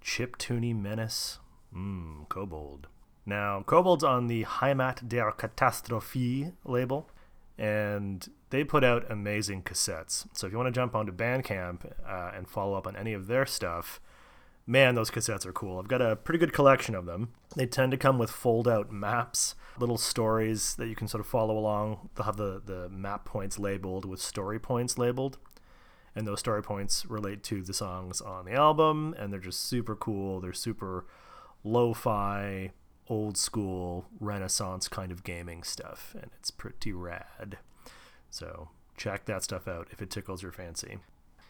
Chip 0.01 0.39
Tooney 0.39 0.75
Menace. 0.75 1.37
Mmm, 1.71 2.27
Kobold. 2.27 2.87
Now, 3.23 3.61
Kobold's 3.61 4.03
on 4.03 4.25
the 4.25 4.45
Heimat 4.45 5.07
der 5.07 5.31
Katastrophe 5.33 6.53
label, 6.65 7.07
and 7.55 8.27
they 8.49 8.63
put 8.63 8.83
out 8.83 9.11
amazing 9.11 9.61
cassettes. 9.61 10.25
So 10.33 10.47
if 10.47 10.53
you 10.53 10.57
want 10.57 10.73
to 10.73 10.79
jump 10.79 10.95
onto 10.95 11.11
Bandcamp 11.11 11.85
uh, 12.03 12.31
and 12.35 12.47
follow 12.47 12.73
up 12.73 12.87
on 12.87 12.95
any 12.95 13.13
of 13.13 13.27
their 13.27 13.45
stuff, 13.45 14.01
man, 14.65 14.95
those 14.95 15.11
cassettes 15.11 15.45
are 15.45 15.53
cool. 15.53 15.79
I've 15.79 15.87
got 15.87 16.01
a 16.01 16.15
pretty 16.15 16.39
good 16.39 16.53
collection 16.53 16.95
of 16.95 17.05
them. 17.05 17.33
They 17.55 17.65
tend 17.65 17.91
to 17.91 17.97
come 17.97 18.17
with 18.17 18.31
fold 18.31 18.67
out 18.67 18.91
maps, 18.91 19.55
little 19.79 19.97
stories 19.97 20.75
that 20.75 20.87
you 20.87 20.95
can 20.95 21.07
sort 21.07 21.21
of 21.21 21.27
follow 21.27 21.57
along. 21.57 22.09
They'll 22.15 22.25
have 22.25 22.37
the, 22.37 22.61
the 22.63 22.89
map 22.89 23.25
points 23.25 23.59
labeled 23.59 24.05
with 24.05 24.21
story 24.21 24.59
points 24.59 24.97
labeled. 24.97 25.37
And 26.15 26.27
those 26.27 26.39
story 26.39 26.61
points 26.61 27.05
relate 27.07 27.43
to 27.45 27.63
the 27.63 27.73
songs 27.73 28.21
on 28.21 28.45
the 28.45 28.53
album, 28.53 29.15
and 29.17 29.33
they're 29.33 29.39
just 29.39 29.61
super 29.61 29.95
cool. 29.95 30.39
They're 30.39 30.53
super 30.53 31.05
lo 31.63 31.93
fi, 31.93 32.71
old 33.07 33.35
school, 33.35 34.05
renaissance 34.19 34.87
kind 34.87 35.11
of 35.11 35.23
gaming 35.23 35.63
stuff, 35.63 36.15
and 36.19 36.29
it's 36.37 36.51
pretty 36.51 36.93
rad. 36.93 37.57
So 38.29 38.69
check 38.95 39.25
that 39.25 39.43
stuff 39.43 39.67
out 39.67 39.87
if 39.91 40.01
it 40.01 40.11
tickles 40.11 40.43
your 40.43 40.51
fancy. 40.51 40.99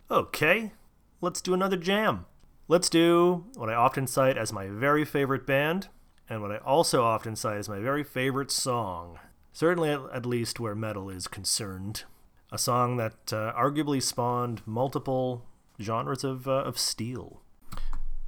Okay, 0.10 0.72
let's 1.20 1.42
do 1.42 1.54
another 1.54 1.78
jam. 1.78 2.26
Let's 2.70 2.90
do 2.90 3.44
what 3.56 3.70
I 3.70 3.74
often 3.74 4.08
cite 4.08 4.38
as 4.38 4.54
my 4.54 4.68
very 4.68 5.04
favorite 5.04 5.46
band, 5.46 5.90
and 6.30 6.42
what 6.42 6.52
I 6.52 6.58
also 6.58 7.04
often 7.04 7.36
cite 7.36 7.58
as 7.58 7.68
my 7.68 7.80
very 7.80 8.06
favorite 8.06 8.52
song. 8.52 9.20
Certainly, 9.52 9.90
at, 9.90 10.26
least 10.26 10.62
where 10.62 10.74
metal 10.74 11.10
is 11.10 11.28
concerned. 11.28 12.06
A 12.54 12.58
song 12.58 12.96
that 12.98 13.34
uh, 13.34 13.54
arguably 13.54 14.02
spawned 14.02 14.62
multiple 14.66 15.46
genres 15.82 16.24
of, 16.24 16.48
uh, 16.48 16.64
of 16.64 16.80
steel. 16.80 17.42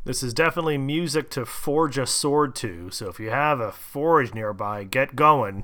This 0.04 0.22
is 0.22 0.34
definitely 0.34 0.78
music 0.78 1.30
to 1.32 1.46
forge 1.46 1.98
a 1.98 2.06
sword 2.06 2.56
to, 2.56 2.92
so 2.92 3.08
if 3.08 3.22
you 3.22 3.30
have 3.30 3.62
a 3.62 3.72
forge 3.72 4.34
nearby, 4.34 4.84
get 4.84 5.16
going. 5.16 5.64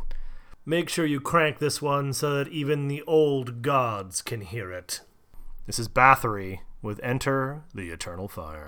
Make 0.66 0.88
sure 0.88 1.06
you 1.06 1.20
crank 1.20 1.60
this 1.60 1.82
one 1.82 2.14
so 2.14 2.38
that 2.38 2.48
even 2.48 2.88
the 2.88 3.04
old 3.04 3.62
gods 3.62 4.22
can 4.22 4.40
hear 4.42 4.72
it. 4.72 5.02
This 5.68 5.78
is 5.78 5.90
Bathory 5.90 6.60
with 6.82 7.00
Enter 7.04 7.64
the 7.74 7.90
Eternal 7.90 8.28
Fire. 8.28 8.68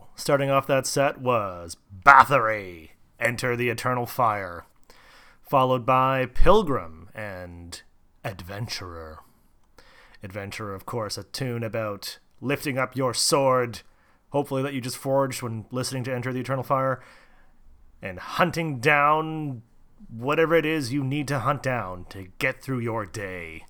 starting 0.21 0.51
off 0.51 0.67
that 0.67 0.85
set 0.85 1.19
was 1.19 1.75
Bathory, 2.05 2.91
Enter 3.19 3.55
the 3.55 3.69
Eternal 3.69 4.05
Fire, 4.05 4.65
followed 5.41 5.83
by 5.83 6.27
Pilgrim 6.27 7.09
and 7.15 7.81
Adventurer. 8.23 9.17
Adventurer, 10.21 10.75
of 10.75 10.85
course, 10.85 11.17
a 11.17 11.23
tune 11.23 11.63
about 11.63 12.19
lifting 12.39 12.77
up 12.77 12.95
your 12.95 13.15
sword, 13.15 13.81
hopefully 14.29 14.61
that 14.61 14.75
you 14.75 14.79
just 14.79 14.97
forged 14.97 15.41
when 15.41 15.65
listening 15.71 16.03
to 16.03 16.13
Enter 16.13 16.31
the 16.31 16.41
Eternal 16.41 16.63
Fire, 16.63 17.01
and 17.99 18.19
hunting 18.19 18.79
down 18.79 19.63
whatever 20.07 20.53
it 20.55 20.67
is 20.67 20.93
you 20.93 21.03
need 21.03 21.27
to 21.29 21.39
hunt 21.39 21.63
down 21.63 22.05
to 22.09 22.27
get 22.37 22.61
through 22.61 22.79
your 22.79 23.07
day. 23.07 23.65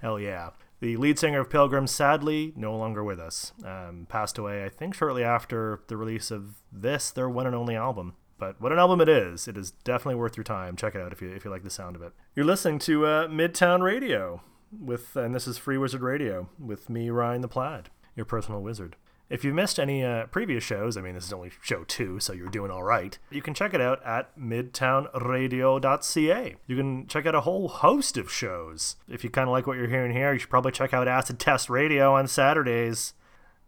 Hell 0.00 0.18
yeah. 0.18 0.50
The 0.82 0.96
lead 0.96 1.16
singer 1.16 1.38
of 1.38 1.48
Pilgrim, 1.48 1.86
sadly, 1.86 2.52
no 2.56 2.76
longer 2.76 3.04
with 3.04 3.20
us. 3.20 3.52
Um, 3.64 4.04
passed 4.08 4.36
away, 4.36 4.64
I 4.64 4.68
think, 4.68 4.96
shortly 4.96 5.22
after 5.22 5.80
the 5.86 5.96
release 5.96 6.32
of 6.32 6.56
this, 6.72 7.12
their 7.12 7.30
one 7.30 7.46
and 7.46 7.54
only 7.54 7.76
album. 7.76 8.16
But 8.36 8.60
what 8.60 8.72
an 8.72 8.80
album 8.80 9.00
it 9.00 9.08
is! 9.08 9.46
It 9.46 9.56
is 9.56 9.70
definitely 9.70 10.16
worth 10.16 10.36
your 10.36 10.42
time. 10.42 10.74
Check 10.74 10.96
it 10.96 11.00
out 11.00 11.12
if 11.12 11.22
you 11.22 11.30
if 11.30 11.44
you 11.44 11.52
like 11.52 11.62
the 11.62 11.70
sound 11.70 11.94
of 11.94 12.02
it. 12.02 12.14
You're 12.34 12.46
listening 12.46 12.80
to 12.80 13.06
uh, 13.06 13.28
Midtown 13.28 13.80
Radio 13.80 14.42
with, 14.76 15.14
and 15.14 15.32
this 15.32 15.46
is 15.46 15.56
Free 15.56 15.78
Wizard 15.78 16.02
Radio 16.02 16.48
with 16.58 16.90
me, 16.90 17.10
Ryan 17.10 17.42
the 17.42 17.48
Plaid, 17.48 17.90
your 18.16 18.26
personal 18.26 18.60
wizard. 18.60 18.96
If 19.32 19.42
you 19.44 19.52
missed 19.54 19.80
any 19.80 20.04
uh, 20.04 20.26
previous 20.26 20.62
shows, 20.62 20.98
I 20.98 21.00
mean, 21.00 21.14
this 21.14 21.24
is 21.24 21.32
only 21.32 21.52
show 21.62 21.84
two, 21.84 22.20
so 22.20 22.34
you're 22.34 22.50
doing 22.50 22.70
all 22.70 22.82
right. 22.82 23.18
You 23.30 23.40
can 23.40 23.54
check 23.54 23.72
it 23.72 23.80
out 23.80 24.04
at 24.04 24.38
midtownradio.ca. 24.38 26.56
You 26.66 26.76
can 26.76 27.06
check 27.06 27.24
out 27.24 27.34
a 27.34 27.40
whole 27.40 27.68
host 27.68 28.18
of 28.18 28.30
shows. 28.30 28.96
If 29.08 29.24
you 29.24 29.30
kind 29.30 29.48
of 29.48 29.52
like 29.52 29.66
what 29.66 29.78
you're 29.78 29.88
hearing 29.88 30.12
here, 30.12 30.34
you 30.34 30.38
should 30.38 30.50
probably 30.50 30.72
check 30.72 30.92
out 30.92 31.08
Acid 31.08 31.38
Test 31.38 31.70
Radio 31.70 32.14
on 32.14 32.28
Saturdays. 32.28 33.14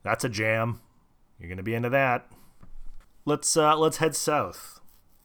That's 0.03 0.23
a 0.23 0.29
jam. 0.29 0.83
You're 1.41 1.49
gonna 1.49 1.62
be 1.62 1.75
into 1.75 1.89
that. 1.89 2.31
Let's 3.25 3.57
uh, 3.57 3.79
let's 3.79 3.97
head 3.97 4.15
south. 4.15 4.81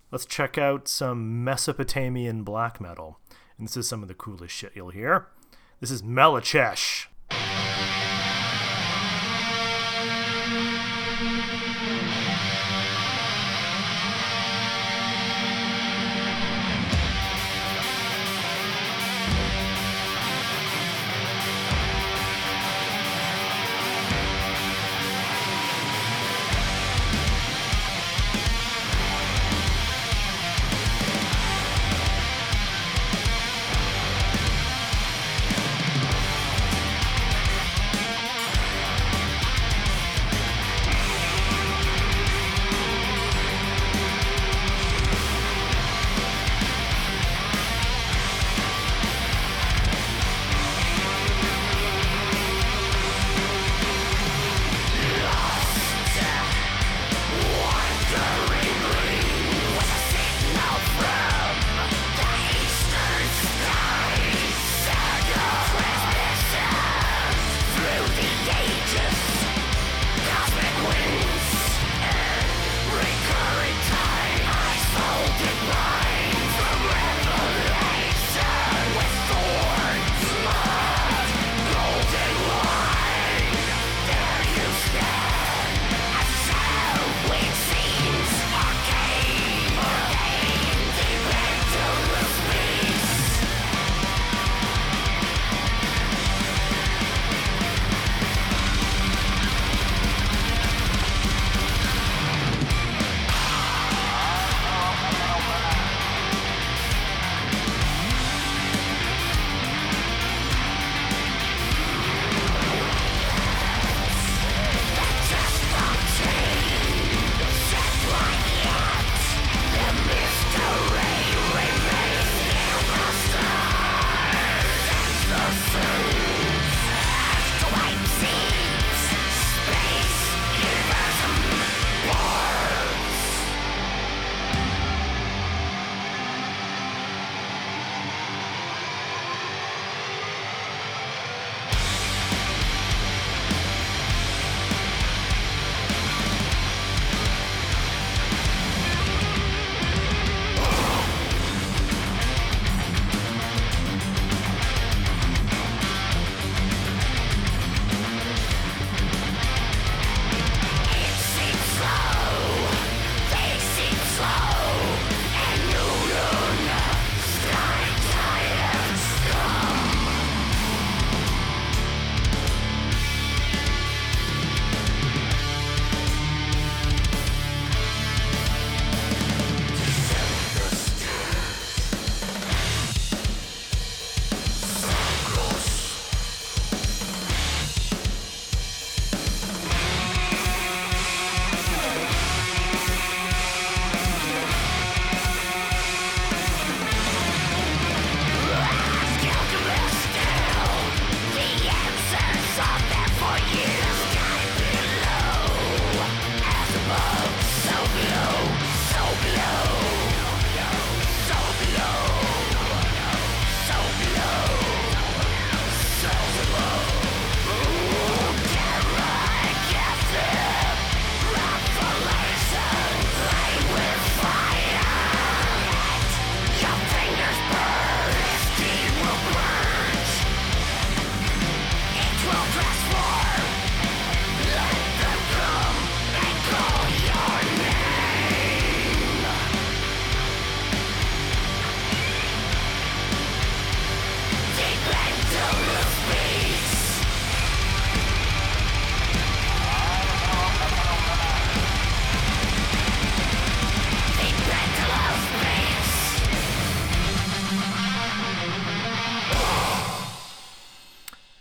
Let's 0.09 0.25
check 0.25 0.57
out 0.57 0.87
some 0.87 1.43
Mesopotamian 1.43 2.43
black 2.43 2.79
metal. 2.79 3.19
And 3.57 3.67
this 3.67 3.75
is 3.75 3.89
some 3.89 4.03
of 4.03 4.07
the 4.07 4.13
coolest 4.13 4.55
shit 4.55 4.71
you'll 4.73 4.91
hear. 4.91 5.27
This 5.81 5.91
is 5.91 6.01
Melechesh. 6.01 7.07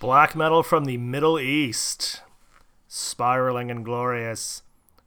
Black 0.09 0.34
metal 0.34 0.62
from 0.62 0.86
the 0.86 0.96
Middle 0.96 1.38
East. 1.38 2.22
Spiraling 2.86 3.70
and 3.70 3.84
glorious. 3.84 4.62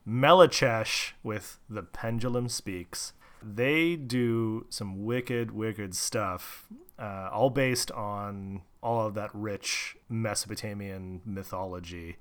Melechesh 0.08 1.14
with 1.24 1.58
The 1.68 1.82
Pendulum 1.82 2.48
Speaks. 2.48 3.14
They 3.42 3.96
do 3.96 4.68
some 4.70 5.04
wicked, 5.04 5.54
wicked 5.54 5.96
stuff, 5.96 6.68
uh, 7.00 7.30
all 7.34 7.50
based 7.50 7.90
on 7.90 8.62
all 8.84 9.08
of 9.08 9.16
that 9.16 9.32
rich 9.34 9.98
Mesopotamian 10.08 11.22
mythology 11.26 12.18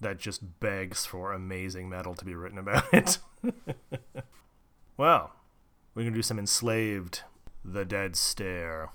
that 0.00 0.20
just 0.20 0.60
begs 0.60 1.04
for 1.04 1.32
amazing 1.32 1.88
metal 1.88 2.14
to 2.14 2.24
be 2.24 2.36
written 2.36 2.58
about 2.58 2.84
it. 2.94 3.18
well, 4.96 5.32
we're 5.96 6.02
going 6.04 6.12
to 6.12 6.18
do 6.18 6.22
some 6.22 6.38
enslaved 6.38 7.22
The 7.64 7.84
Dead 7.84 8.14
Stare. 8.14 8.90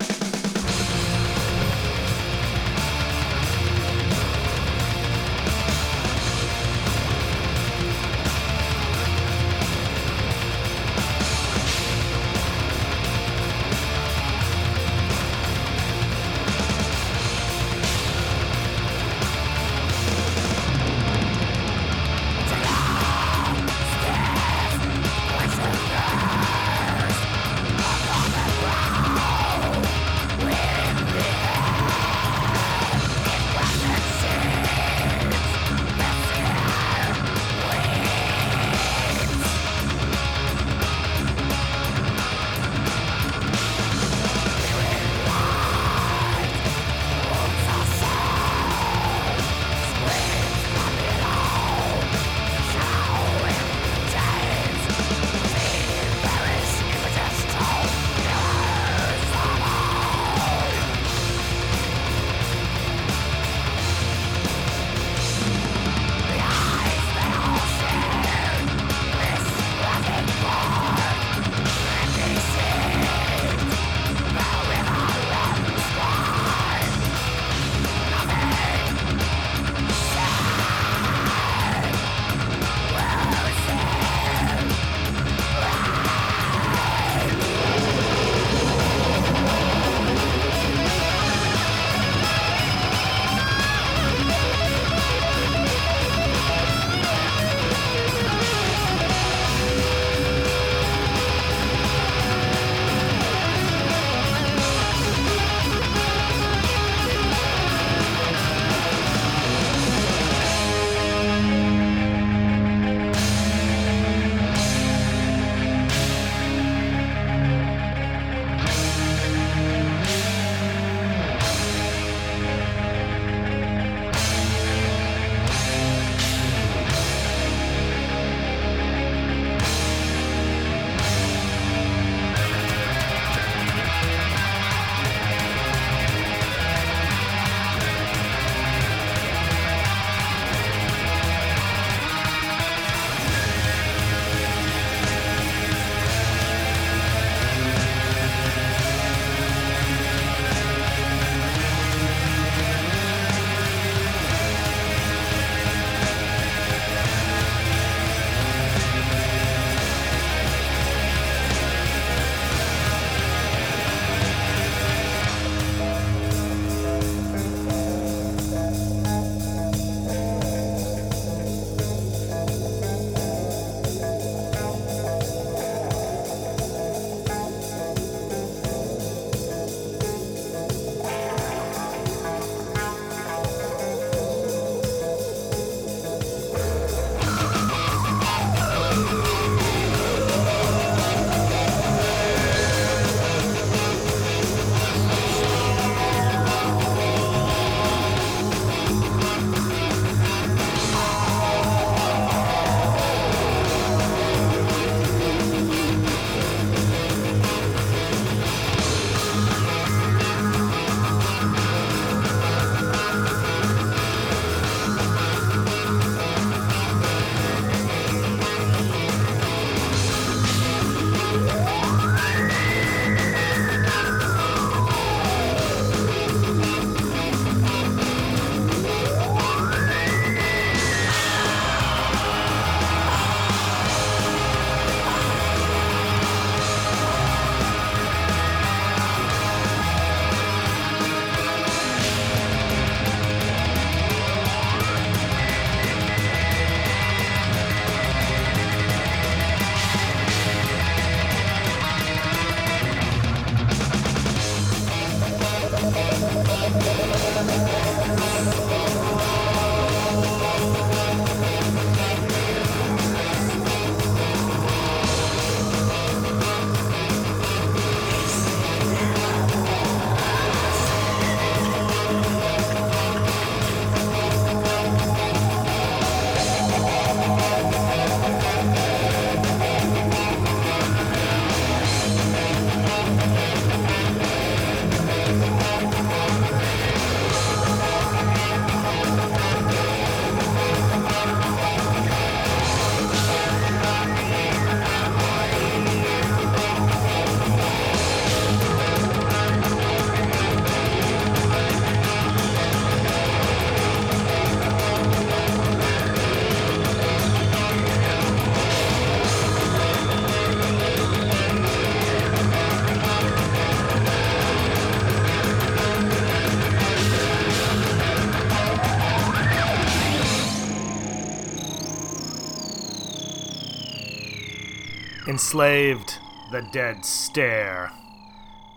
Enslaved 325.35 326.17
the 326.49 326.61
dead 326.71 327.03
stare. 327.03 327.91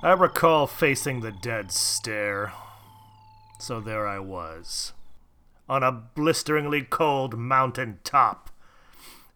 I 0.02 0.10
recall 0.10 0.66
facing 0.66 1.20
the 1.20 1.30
dead 1.30 1.70
stare. 1.70 2.52
So 3.60 3.80
there 3.80 4.08
I 4.08 4.18
was, 4.18 4.92
on 5.68 5.84
a 5.84 5.92
blisteringly 5.92 6.82
cold 6.82 7.38
mountain 7.38 8.00
top. 8.02 8.50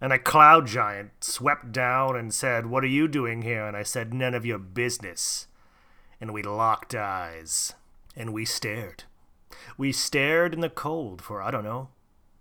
And 0.01 0.12
a 0.12 0.18
cloud 0.18 0.66
giant 0.66 1.12
swept 1.20 1.70
down 1.70 2.16
and 2.16 2.35
said, 2.35 2.66
What 2.66 2.83
are 2.83 2.89
you 2.89 3.07
doing 3.07 3.43
here? 3.43 3.68
And 3.68 3.77
I 3.77 3.85
said, 3.85 4.12
None 4.12 4.35
of 4.35 4.45
your 4.45 4.59
business. 4.59 5.47
And 6.20 6.33
we 6.33 6.43
locked 6.43 6.93
eyes. 6.93 7.73
And 8.16 8.33
we 8.33 8.45
stared. 8.45 9.05
We 9.79 9.93
stared 9.93 10.55
in 10.55 10.61
the 10.61 10.68
cold 10.68 11.23
for, 11.23 11.41
I 11.41 11.53
don't 11.53 11.62
know, 11.62 11.91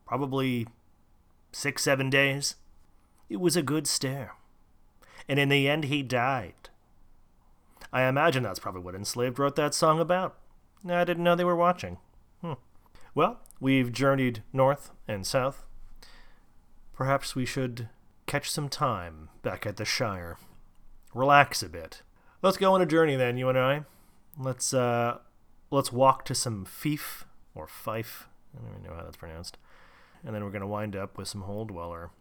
probably 0.08 0.66
six, 1.52 1.84
seven 1.84 2.10
days. 2.10 2.56
It 3.30 3.40
was 3.40 3.56
a 3.56 3.62
good 3.62 3.86
stare. 3.86 4.34
And 5.28 5.40
in 5.40 5.50
the 5.50 5.68
end, 5.68 5.86
he 5.86 6.04
died. 6.04 6.70
I 7.94 8.04
imagine 8.04 8.44
that's 8.44 8.60
probably 8.60 8.82
what 8.82 8.96
Enslaved 8.96 9.40
wrote 9.40 9.56
that 9.56 9.74
song 9.74 10.00
about. 10.00 10.38
I 10.88 11.04
didn't 11.04 11.24
know 11.24 11.36
they 11.36 11.44
were 11.44 11.56
watching. 11.56 11.98
Hmm. 12.42 12.54
Well, 13.14 13.40
we've 13.60 13.92
journeyed 13.92 14.44
north 14.54 14.92
and 15.08 15.26
south. 15.26 15.64
Perhaps 16.94 17.36
we 17.36 17.46
should 17.46 17.90
catch 18.26 18.50
some 18.50 18.70
time 18.70 19.30
back 19.42 19.66
at 19.66 19.78
the 19.78 19.86
Shire. 19.86 20.38
Relax 21.14 21.62
a 21.62 21.70
bit. 21.70 22.02
Let's 22.42 22.58
go 22.58 22.74
on 22.74 22.82
a 22.82 22.86
journey 22.86 23.16
then, 23.16 23.38
you 23.38 23.50
and 23.50 23.58
I. 23.58 23.84
Let's 24.38 24.74
uh 24.74 25.18
let's 25.70 25.92
walk 25.92 26.26
to 26.26 26.36
some 26.36 26.66
Fief 26.66 27.26
or 27.54 27.68
Fife. 27.68 28.28
I 28.56 28.62
don't 28.62 28.72
even 28.72 28.84
know 28.84 28.96
how 28.96 29.04
that's 29.04 29.18
pronounced. 29.18 29.58
And 30.24 30.34
then 30.34 30.44
we're 30.44 30.52
gonna 30.52 30.68
wind 30.68 30.96
up 30.96 31.18
with 31.18 31.28
some 31.28 31.42
Hole 31.42 31.66
Dweller 31.66 32.12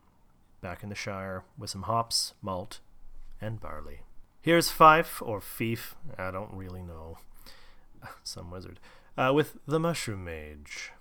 back 0.61 0.83
in 0.83 0.89
the 0.89 0.95
Shire 0.95 1.45
with 1.57 1.71
some 1.71 1.83
hops, 1.83 2.35
malt, 2.43 2.81
and 3.41 3.61
barley. 3.61 4.01
Here's 4.41 4.71
Fife 4.71 5.21
or 5.23 5.41
Fief, 5.41 5.97
I 6.19 6.31
don't 6.31 6.53
really 6.53 6.83
know. 6.83 7.19
Some 8.23 8.51
wizard. 8.51 8.81
Uh, 9.17 9.33
with 9.35 9.59
the 9.67 9.79
Mushroom 9.79 10.25
Mage. 10.25 10.93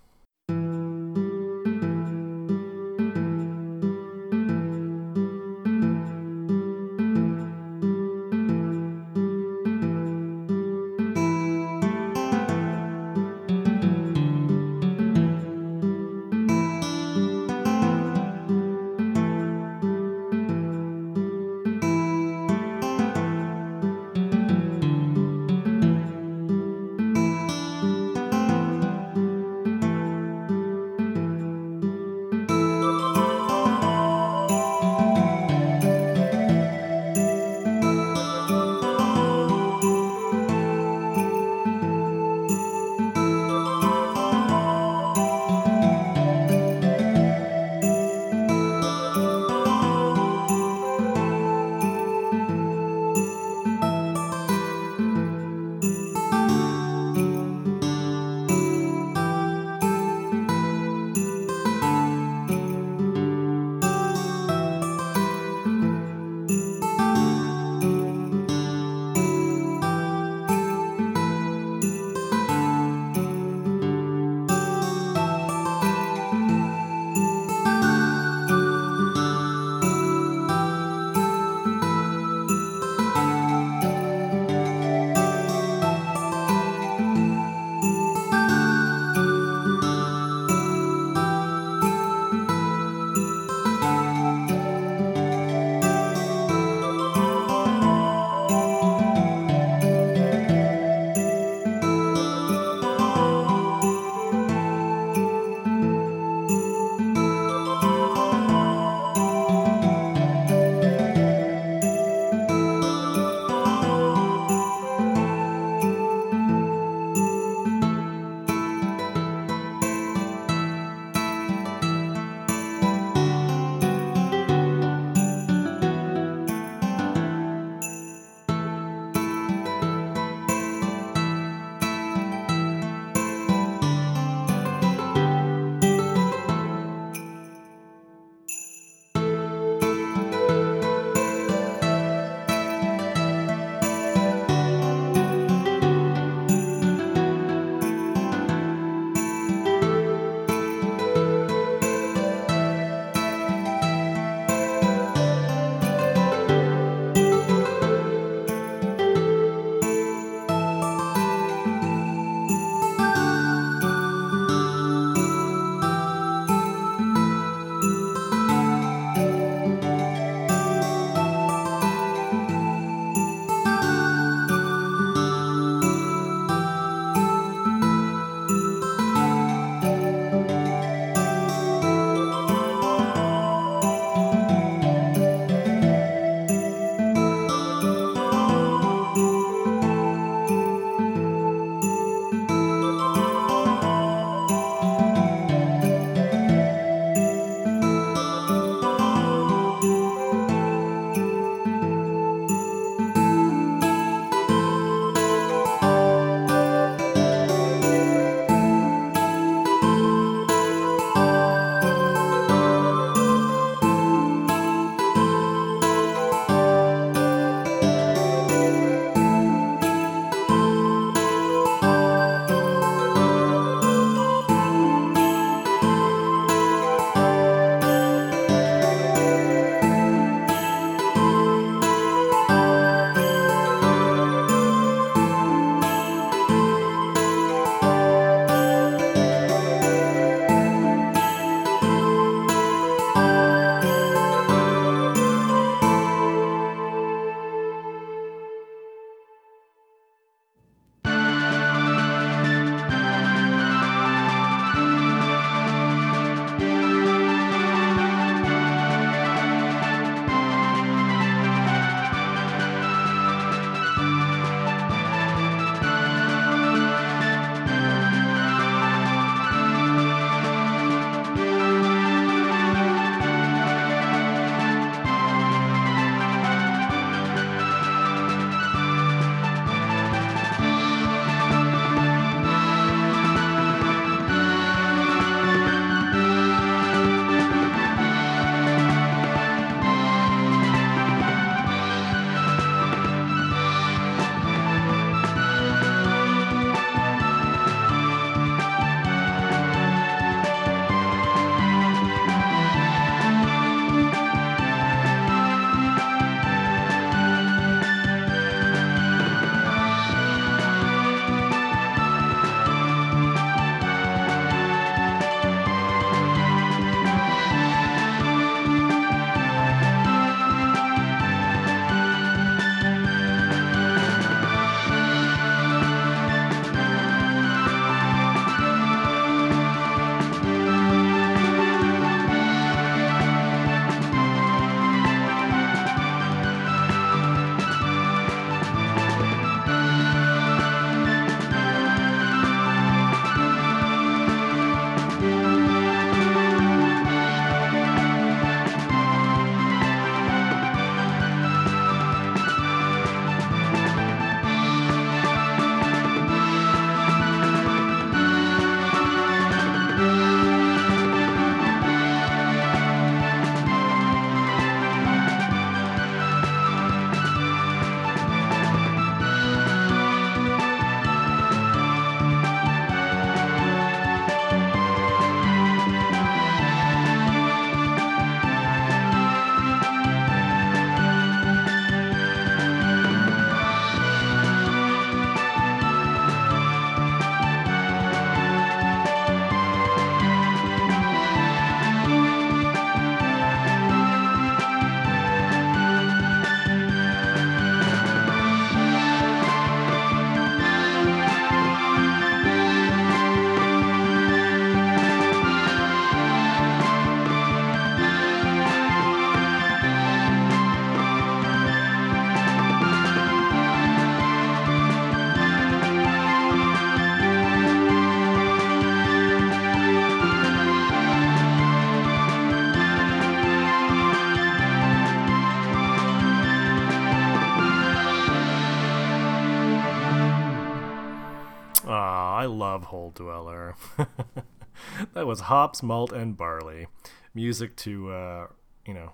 Love 432.80 432.88
Hole 432.88 433.12
Dweller. 433.12 433.76
that 435.14 435.28
was 435.28 435.42
hops, 435.42 435.84
malt, 435.84 436.14
and 436.14 436.38
barley. 436.38 436.88
Music 437.34 437.76
to, 437.76 438.10
uh, 438.10 438.48
you 438.86 438.94
know, 438.94 439.12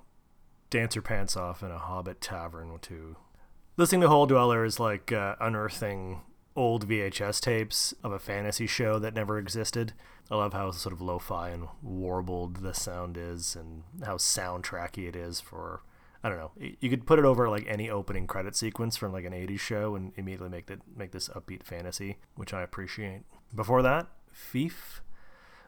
dance 0.69 0.93
your 0.93 1.01
pants 1.01 1.35
off 1.35 1.63
in 1.63 1.71
a 1.71 1.79
Hobbit 1.79 2.21
tavern 2.21 2.77
to. 2.83 3.15
Listening 3.75 4.01
to 4.01 4.07
Hole 4.07 4.27
Dweller 4.27 4.63
is 4.63 4.79
like 4.79 5.11
uh, 5.11 5.35
unearthing 5.41 6.21
old 6.55 6.87
VHS 6.87 7.41
tapes 7.41 7.95
of 8.03 8.11
a 8.11 8.19
fantasy 8.19 8.67
show 8.67 8.99
that 8.99 9.15
never 9.15 9.39
existed. 9.39 9.93
I 10.29 10.35
love 10.35 10.53
how 10.53 10.69
sort 10.69 10.93
of 10.93 11.01
lo-fi 11.01 11.49
and 11.49 11.67
warbled 11.81 12.57
the 12.57 12.75
sound 12.75 13.17
is, 13.17 13.55
and 13.55 13.81
how 14.05 14.17
soundtracky 14.17 15.07
it 15.07 15.15
is 15.15 15.41
for. 15.41 15.81
I 16.23 16.29
don't 16.29 16.37
know. 16.37 16.51
You 16.79 16.89
could 16.91 17.07
put 17.07 17.17
it 17.17 17.25
over 17.25 17.49
like 17.49 17.65
any 17.67 17.89
opening 17.89 18.27
credit 18.27 18.55
sequence 18.55 18.95
from 18.95 19.11
like 19.11 19.25
an 19.25 19.33
'80s 19.33 19.59
show, 19.59 19.95
and 19.95 20.13
immediately 20.15 20.49
make 20.49 20.67
that 20.67 20.81
make 20.95 21.11
this 21.11 21.29
upbeat 21.29 21.63
fantasy, 21.63 22.17
which 22.35 22.53
I 22.53 22.61
appreciate. 22.61 23.23
Before 23.55 23.81
that, 23.81 24.07
Fief 24.33 25.01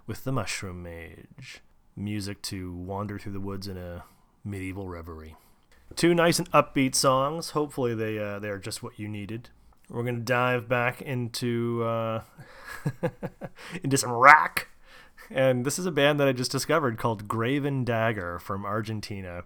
with 0.05 0.25
the 0.25 0.31
Mushroom 0.33 0.83
Mage, 0.83 1.61
music 1.95 2.41
to 2.43 2.73
wander 2.73 3.17
through 3.17 3.31
the 3.31 3.39
woods 3.39 3.67
in 3.67 3.77
a 3.77 4.03
medieval 4.43 4.89
reverie. 4.89 5.37
Two 5.95 6.13
nice 6.13 6.37
and 6.37 6.51
upbeat 6.51 6.95
songs. 6.95 7.51
Hopefully, 7.51 7.95
they 7.95 8.19
uh, 8.19 8.39
they 8.39 8.49
are 8.49 8.59
just 8.59 8.83
what 8.83 8.99
you 8.99 9.07
needed. 9.07 9.49
We're 9.89 10.03
gonna 10.03 10.19
dive 10.19 10.67
back 10.67 11.01
into 11.01 11.83
uh, 11.85 12.23
into 13.83 13.97
some 13.97 14.11
rock, 14.11 14.67
and 15.29 15.65
this 15.65 15.79
is 15.79 15.85
a 15.85 15.91
band 15.91 16.19
that 16.19 16.27
I 16.27 16.33
just 16.33 16.51
discovered 16.51 16.97
called 16.97 17.29
Graven 17.29 17.85
Dagger 17.85 18.37
from 18.37 18.65
Argentina, 18.65 19.43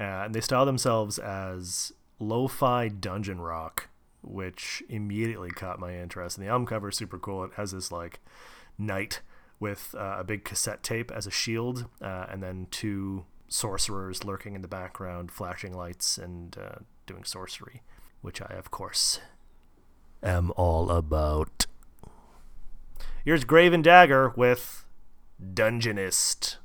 uh, 0.00 0.24
and 0.24 0.34
they 0.34 0.40
style 0.40 0.66
themselves 0.66 1.20
as 1.20 1.92
lo-fi 2.18 2.88
dungeon 2.88 3.40
rock, 3.40 3.88
which 4.26 4.82
immediately 4.88 5.50
caught 5.50 5.78
my 5.78 5.96
interest. 5.96 6.36
And 6.36 6.46
the 6.46 6.50
album 6.50 6.66
cover 6.66 6.88
is 6.88 6.96
super 6.96 7.18
cool. 7.18 7.44
It 7.44 7.52
has 7.56 7.72
this 7.72 7.90
like 7.92 8.20
knight 8.78 9.20
with 9.58 9.94
uh, 9.96 10.16
a 10.18 10.24
big 10.24 10.44
cassette 10.44 10.82
tape 10.82 11.10
as 11.10 11.26
a 11.26 11.30
shield, 11.30 11.86
uh, 12.02 12.26
and 12.28 12.42
then 12.42 12.66
two 12.70 13.24
sorcerers 13.48 14.24
lurking 14.24 14.54
in 14.54 14.62
the 14.62 14.68
background, 14.68 15.30
flashing 15.30 15.72
lights 15.72 16.18
and 16.18 16.56
uh, 16.58 16.76
doing 17.06 17.24
sorcery, 17.24 17.82
which 18.20 18.42
I, 18.42 18.54
of 18.54 18.70
course, 18.70 19.20
am 20.22 20.52
all 20.56 20.90
about. 20.90 21.66
Here's 23.24 23.44
Graven 23.44 23.82
Dagger 23.82 24.32
with 24.36 24.84
Dungeonist. 25.42 26.56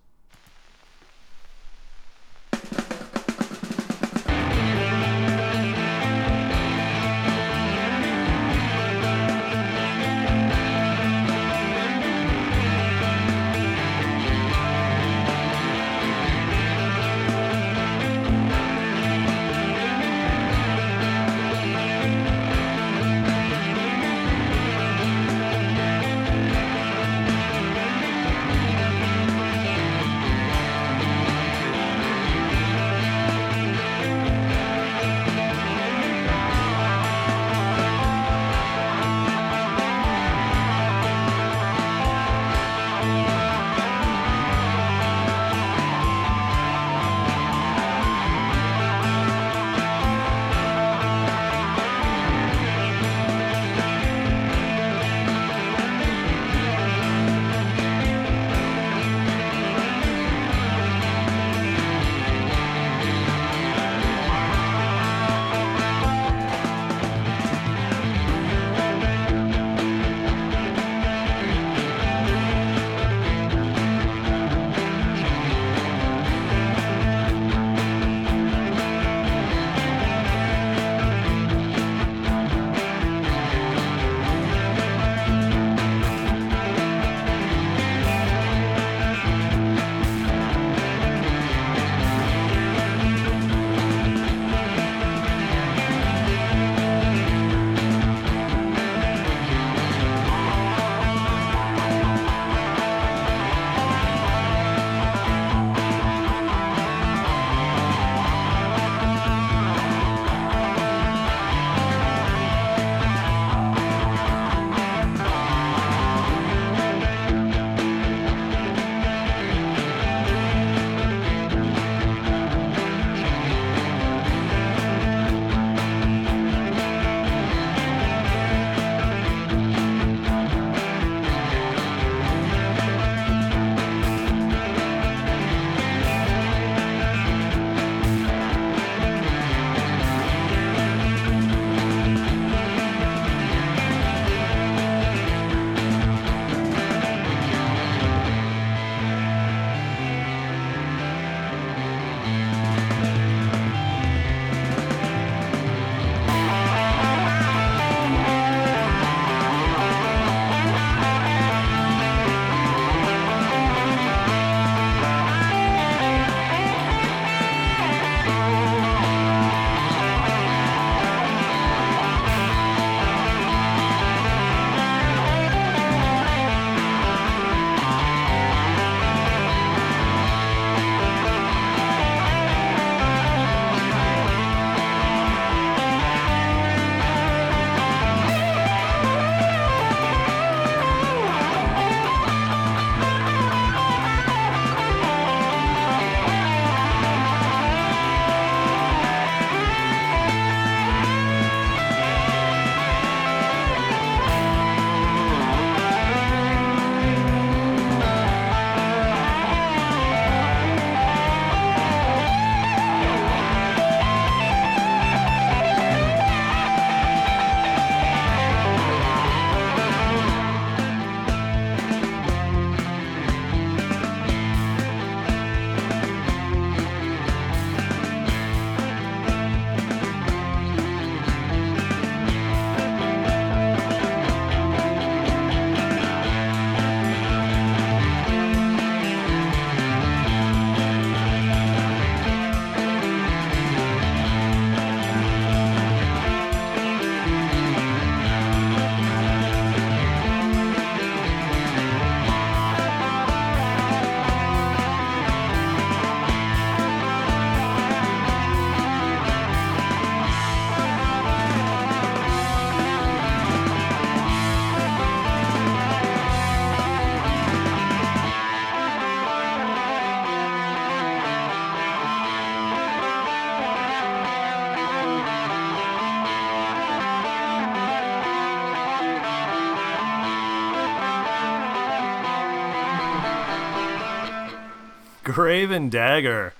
Graven 285.31 285.89
Dagger. 285.89 286.53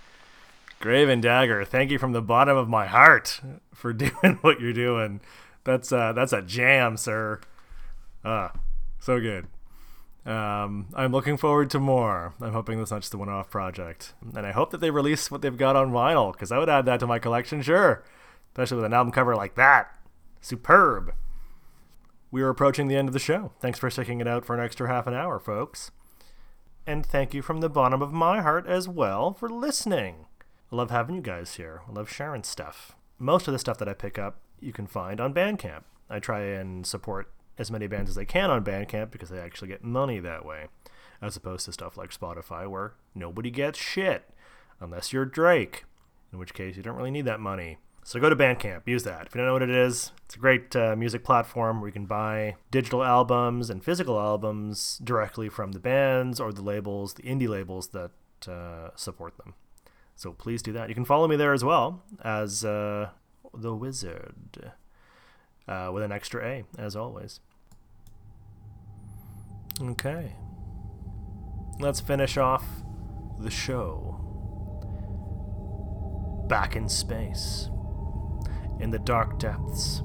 Graven 0.79 1.19
Dagger, 1.21 1.65
thank 1.65 1.91
you 1.91 1.99
from 1.99 2.13
the 2.13 2.21
bottom 2.21 2.55
of 2.55 2.69
my 2.69 2.87
heart 2.87 3.41
for 3.73 3.91
doing 3.93 4.39
what 4.41 4.59
you're 4.59 4.73
doing. 4.73 5.19
That's 5.63 5.91
uh 5.91 6.13
that's 6.13 6.33
a 6.33 6.41
jam, 6.41 6.97
sir. 6.97 7.39
Ah, 8.23 8.53
so 8.99 9.19
good. 9.19 9.47
Um, 10.25 10.87
I'm 10.93 11.11
looking 11.11 11.37
forward 11.37 11.69
to 11.71 11.79
more. 11.79 12.33
I'm 12.39 12.53
hoping 12.53 12.77
this 12.77 12.87
is 12.87 12.91
not 12.91 13.01
just 13.01 13.13
a 13.13 13.17
one-off 13.17 13.49
project, 13.49 14.13
and 14.35 14.45
I 14.45 14.51
hope 14.51 14.69
that 14.71 14.79
they 14.79 14.91
release 14.91 15.31
what 15.31 15.41
they've 15.41 15.57
got 15.57 15.75
on 15.75 15.91
vinyl 15.91 16.31
because 16.31 16.51
I 16.51 16.59
would 16.59 16.69
add 16.69 16.85
that 16.85 16.99
to 16.99 17.07
my 17.07 17.17
collection, 17.17 17.61
sure. 17.61 18.03
Especially 18.51 18.77
with 18.77 18.85
an 18.85 18.93
album 18.93 19.11
cover 19.11 19.35
like 19.35 19.55
that, 19.55 19.89
superb. 20.39 21.13
We 22.29 22.41
are 22.43 22.49
approaching 22.49 22.87
the 22.87 22.95
end 22.95 23.09
of 23.09 23.13
the 23.13 23.19
show. 23.19 23.51
Thanks 23.59 23.79
for 23.79 23.89
sticking 23.89 24.21
it 24.21 24.27
out 24.27 24.45
for 24.45 24.55
an 24.55 24.63
extra 24.63 24.87
half 24.87 25.07
an 25.07 25.15
hour, 25.15 25.39
folks. 25.39 25.91
And 26.85 27.05
thank 27.05 27.33
you 27.33 27.41
from 27.41 27.61
the 27.61 27.69
bottom 27.69 28.01
of 28.01 28.11
my 28.11 28.41
heart 28.41 28.65
as 28.65 28.87
well 28.89 29.33
for 29.33 29.49
listening. 29.49 30.25
I 30.71 30.75
love 30.75 30.89
having 30.89 31.15
you 31.15 31.21
guys 31.21 31.55
here. 31.55 31.81
I 31.87 31.91
love 31.91 32.09
sharing 32.09 32.43
stuff. 32.43 32.95
Most 33.19 33.47
of 33.47 33.51
the 33.51 33.59
stuff 33.59 33.77
that 33.77 33.87
I 33.87 33.93
pick 33.93 34.17
up, 34.17 34.39
you 34.59 34.73
can 34.73 34.87
find 34.87 35.21
on 35.21 35.33
Bandcamp. 35.33 35.83
I 36.09 36.19
try 36.19 36.41
and 36.41 36.85
support 36.85 37.31
as 37.57 37.69
many 37.69 37.87
bands 37.87 38.09
as 38.09 38.17
I 38.17 38.25
can 38.25 38.49
on 38.49 38.65
Bandcamp 38.65 39.11
because 39.11 39.31
I 39.31 39.37
actually 39.37 39.67
get 39.67 39.83
money 39.83 40.19
that 40.19 40.43
way, 40.43 40.67
as 41.21 41.35
opposed 41.35 41.65
to 41.65 41.71
stuff 41.71 41.97
like 41.97 42.17
Spotify 42.17 42.67
where 42.67 42.93
nobody 43.13 43.51
gets 43.51 43.77
shit 43.77 44.29
unless 44.79 45.13
you're 45.13 45.25
Drake, 45.25 45.85
in 46.33 46.39
which 46.39 46.53
case 46.53 46.75
you 46.75 46.83
don't 46.83 46.97
really 46.97 47.11
need 47.11 47.25
that 47.25 47.39
money. 47.39 47.77
So 48.03 48.19
go 48.19 48.29
to 48.29 48.35
Bandcamp, 48.35 48.87
use 48.87 49.03
that. 49.03 49.27
If 49.27 49.35
you 49.35 49.39
don't 49.39 49.47
know 49.47 49.53
what 49.53 49.61
it 49.61 49.69
is, 49.69 50.11
it's 50.25 50.35
a 50.35 50.39
great 50.39 50.75
uh, 50.75 50.95
music 50.95 51.23
platform 51.23 51.79
where 51.79 51.87
you 51.87 51.93
can 51.93 52.07
buy 52.07 52.55
digital 52.71 53.03
albums 53.03 53.69
and 53.69 53.83
physical 53.83 54.19
albums 54.19 54.99
directly 55.03 55.49
from 55.49 55.71
the 55.73 55.79
bands 55.79 56.39
or 56.39 56.51
the 56.51 56.63
labels, 56.63 57.13
the 57.13 57.23
indie 57.23 57.47
labels 57.47 57.89
that 57.89 58.11
uh, 58.47 58.89
support 58.95 59.37
them. 59.37 59.53
So 60.15 60.33
please 60.33 60.61
do 60.61 60.73
that. 60.73 60.89
You 60.89 60.95
can 60.95 61.05
follow 61.05 61.27
me 61.27 61.35
there 61.35 61.53
as 61.53 61.63
well 61.63 62.03
as 62.23 62.65
uh, 62.65 63.09
the 63.53 63.75
Wizard 63.75 64.71
uh, 65.67 65.91
with 65.93 66.03
an 66.03 66.11
extra 66.11 66.43
A, 66.45 66.63
as 66.77 66.95
always. 66.95 67.39
Okay. 69.81 70.35
Let's 71.79 71.99
finish 71.99 72.37
off 72.37 72.65
the 73.39 73.49
show. 73.49 74.17
Back 76.47 76.75
in 76.75 76.89
space. 76.89 77.69
In 78.81 78.89
the 78.89 78.99
dark 78.99 79.37
depths. 79.37 80.01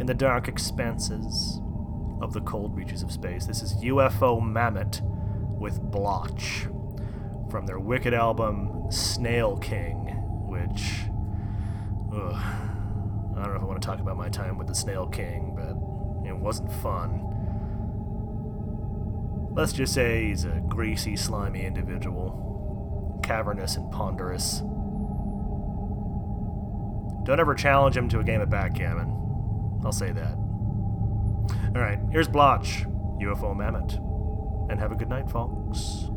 In 0.00 0.06
the 0.06 0.14
dark 0.14 0.48
expanses 0.48 1.60
of 2.22 2.32
the 2.32 2.40
cold 2.40 2.74
reaches 2.74 3.02
of 3.02 3.12
space. 3.12 3.44
This 3.46 3.62
is 3.62 3.74
UFO 3.84 4.42
Mammoth 4.42 5.02
with 5.58 5.80
Blotch 5.80 6.66
from 7.50 7.66
their 7.66 7.78
wicked 7.78 8.14
album 8.14 8.90
Snail 8.90 9.58
King, 9.58 10.06
which. 10.48 11.02
Ugh, 12.12 12.32
I 12.34 13.42
don't 13.42 13.50
know 13.50 13.56
if 13.56 13.62
I 13.62 13.64
want 13.66 13.82
to 13.82 13.86
talk 13.86 14.00
about 14.00 14.16
my 14.16 14.30
time 14.30 14.56
with 14.56 14.68
the 14.68 14.74
Snail 14.74 15.06
King, 15.06 15.52
but 15.54 15.76
it 16.26 16.34
wasn't 16.34 16.72
fun. 16.72 17.22
Let's 19.54 19.74
just 19.74 19.92
say 19.92 20.28
he's 20.28 20.44
a 20.44 20.62
greasy, 20.68 21.14
slimy 21.16 21.64
individual, 21.64 23.20
cavernous 23.22 23.76
and 23.76 23.90
ponderous. 23.92 24.62
Don't 27.26 27.40
ever 27.40 27.54
challenge 27.56 27.96
him 27.96 28.08
to 28.10 28.20
a 28.20 28.24
game 28.24 28.40
of 28.40 28.48
backgammon. 28.48 29.10
I'll 29.84 29.90
say 29.90 30.12
that. 30.12 30.36
Alright, 31.74 31.98
here's 32.12 32.28
Blotch, 32.28 32.84
UFO 33.20 33.54
Mammoth. 33.54 33.94
And 34.70 34.78
have 34.78 34.92
a 34.92 34.94
good 34.94 35.08
night, 35.08 35.28
folks. 35.28 36.08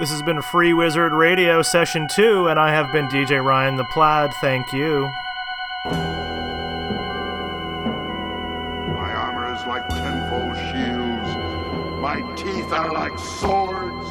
This 0.00 0.10
has 0.12 0.22
been 0.22 0.40
Free 0.40 0.72
Wizard 0.72 1.12
Radio 1.12 1.60
Session 1.60 2.08
2, 2.08 2.48
and 2.48 2.58
I 2.58 2.72
have 2.72 2.90
been 2.90 3.06
DJ 3.08 3.44
Ryan 3.44 3.76
the 3.76 3.84
Plaid. 3.84 4.32
Thank 4.40 4.72
you. 4.72 5.10
My 8.94 9.12
armor 9.12 9.54
is 9.54 9.60
like 9.66 9.86
tenfold 9.88 10.56
shields. 10.56 11.36
My 12.00 12.22
teeth 12.34 12.72
are 12.72 12.90
like 12.94 13.18
swords. 13.18 14.06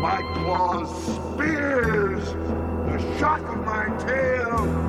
My 0.00 0.22
claws 0.34 0.90
spears. 1.04 2.32
The 2.90 2.98
shock 3.20 3.42
of 3.42 3.64
my 3.64 3.96
tail 4.04 4.87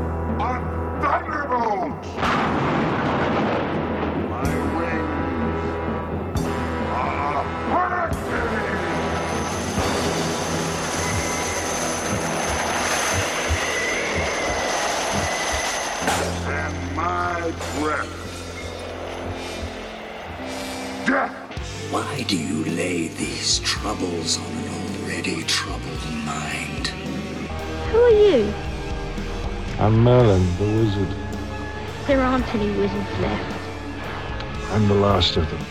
breath 17.80 18.20
death. 21.10 21.32
Why 21.92 22.24
do 22.28 22.38
you 22.38 22.64
lay 22.66 23.08
these 23.08 23.60
troubles 23.60 24.38
on 24.38 24.46
an 24.46 25.04
already 25.04 25.44
troubled 25.44 26.06
mind? 26.24 26.88
Who 27.90 27.98
are 27.98 28.10
you? 28.10 28.54
I'm 29.80 30.00
Merlin, 30.00 30.46
the 30.58 30.66
wizard. 30.66 31.16
There 32.06 32.22
aren't 32.22 32.54
any 32.54 32.70
wizards 32.78 33.20
left. 33.20 33.56
I'm 34.72 34.88
the 34.88 34.94
last 34.94 35.36
of 35.38 35.50
them. 35.50 35.66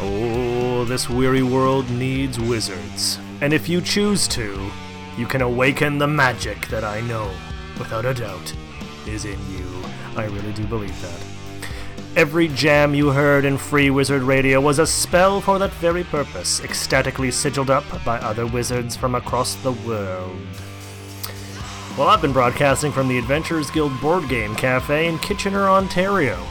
Oh, 0.00 0.84
this 0.86 1.10
weary 1.10 1.42
world 1.42 1.90
needs 1.90 2.40
wizards. 2.40 3.18
And 3.42 3.52
if 3.52 3.68
you 3.68 3.82
choose 3.82 4.26
to, 4.28 4.70
you 5.18 5.26
can 5.26 5.42
awaken 5.42 5.98
the 5.98 6.06
magic 6.06 6.68
that 6.68 6.84
I 6.84 7.02
know, 7.02 7.30
without 7.78 8.06
a 8.06 8.14
doubt, 8.14 8.54
is 9.06 9.26
in 9.26 9.38
you. 9.52 9.69
I 10.20 10.26
really 10.26 10.52
do 10.52 10.66
believe 10.66 11.00
that. 11.00 11.20
Every 12.14 12.48
jam 12.48 12.94
you 12.94 13.08
heard 13.08 13.46
in 13.46 13.56
Free 13.56 13.88
Wizard 13.88 14.22
Radio 14.22 14.60
was 14.60 14.78
a 14.78 14.86
spell 14.86 15.40
for 15.40 15.58
that 15.58 15.72
very 15.74 16.04
purpose, 16.04 16.60
ecstatically 16.60 17.30
sigiled 17.30 17.70
up 17.70 17.84
by 18.04 18.18
other 18.18 18.46
wizards 18.46 18.96
from 18.96 19.14
across 19.14 19.54
the 19.56 19.72
world. 19.72 20.36
Well, 21.96 22.08
I've 22.08 22.20
been 22.20 22.34
broadcasting 22.34 22.92
from 22.92 23.08
the 23.08 23.16
Adventurers 23.16 23.70
Guild 23.70 23.98
Board 24.00 24.28
Game 24.28 24.54
Cafe 24.56 25.06
in 25.08 25.18
Kitchener, 25.20 25.68
Ontario, 25.68 26.46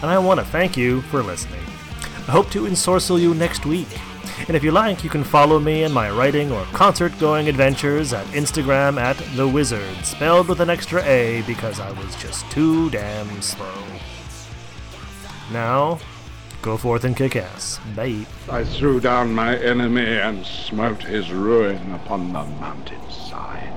and 0.00 0.10
I 0.10 0.18
want 0.18 0.40
to 0.40 0.46
thank 0.46 0.76
you 0.76 1.02
for 1.02 1.22
listening. 1.22 1.64
I 2.26 2.32
hope 2.32 2.50
to 2.50 2.66
ensorcel 2.66 3.20
you 3.20 3.34
next 3.34 3.64
week. 3.66 3.88
And 4.48 4.56
if 4.56 4.64
you 4.64 4.72
like, 4.72 5.04
you 5.04 5.10
can 5.10 5.24
follow 5.24 5.58
me 5.58 5.84
in 5.84 5.92
my 5.92 6.10
writing 6.10 6.50
or 6.50 6.64
concert 6.66 7.16
going 7.18 7.48
adventures 7.48 8.12
at 8.12 8.26
Instagram 8.26 9.00
at 9.00 9.16
The 9.36 9.46
Wizard, 9.46 10.04
spelled 10.04 10.48
with 10.48 10.60
an 10.60 10.68
extra 10.68 11.02
A 11.04 11.42
because 11.46 11.78
I 11.80 11.90
was 11.92 12.14
just 12.16 12.50
too 12.50 12.90
damn 12.90 13.40
slow. 13.40 13.72
Now, 15.52 16.00
go 16.60 16.76
forth 16.76 17.04
and 17.04 17.16
kick 17.16 17.36
ass. 17.36 17.78
Bye. 17.94 18.26
I 18.50 18.64
threw 18.64 19.00
down 19.00 19.32
my 19.32 19.56
enemy 19.58 20.18
and 20.18 20.44
smote 20.44 21.02
his 21.02 21.30
ruin 21.30 21.92
upon 21.92 22.32
the 22.32 22.44
mountainside. 22.44 23.72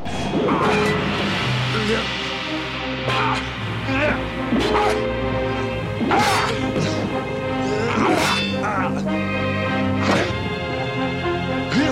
Ah. 6.07 6.61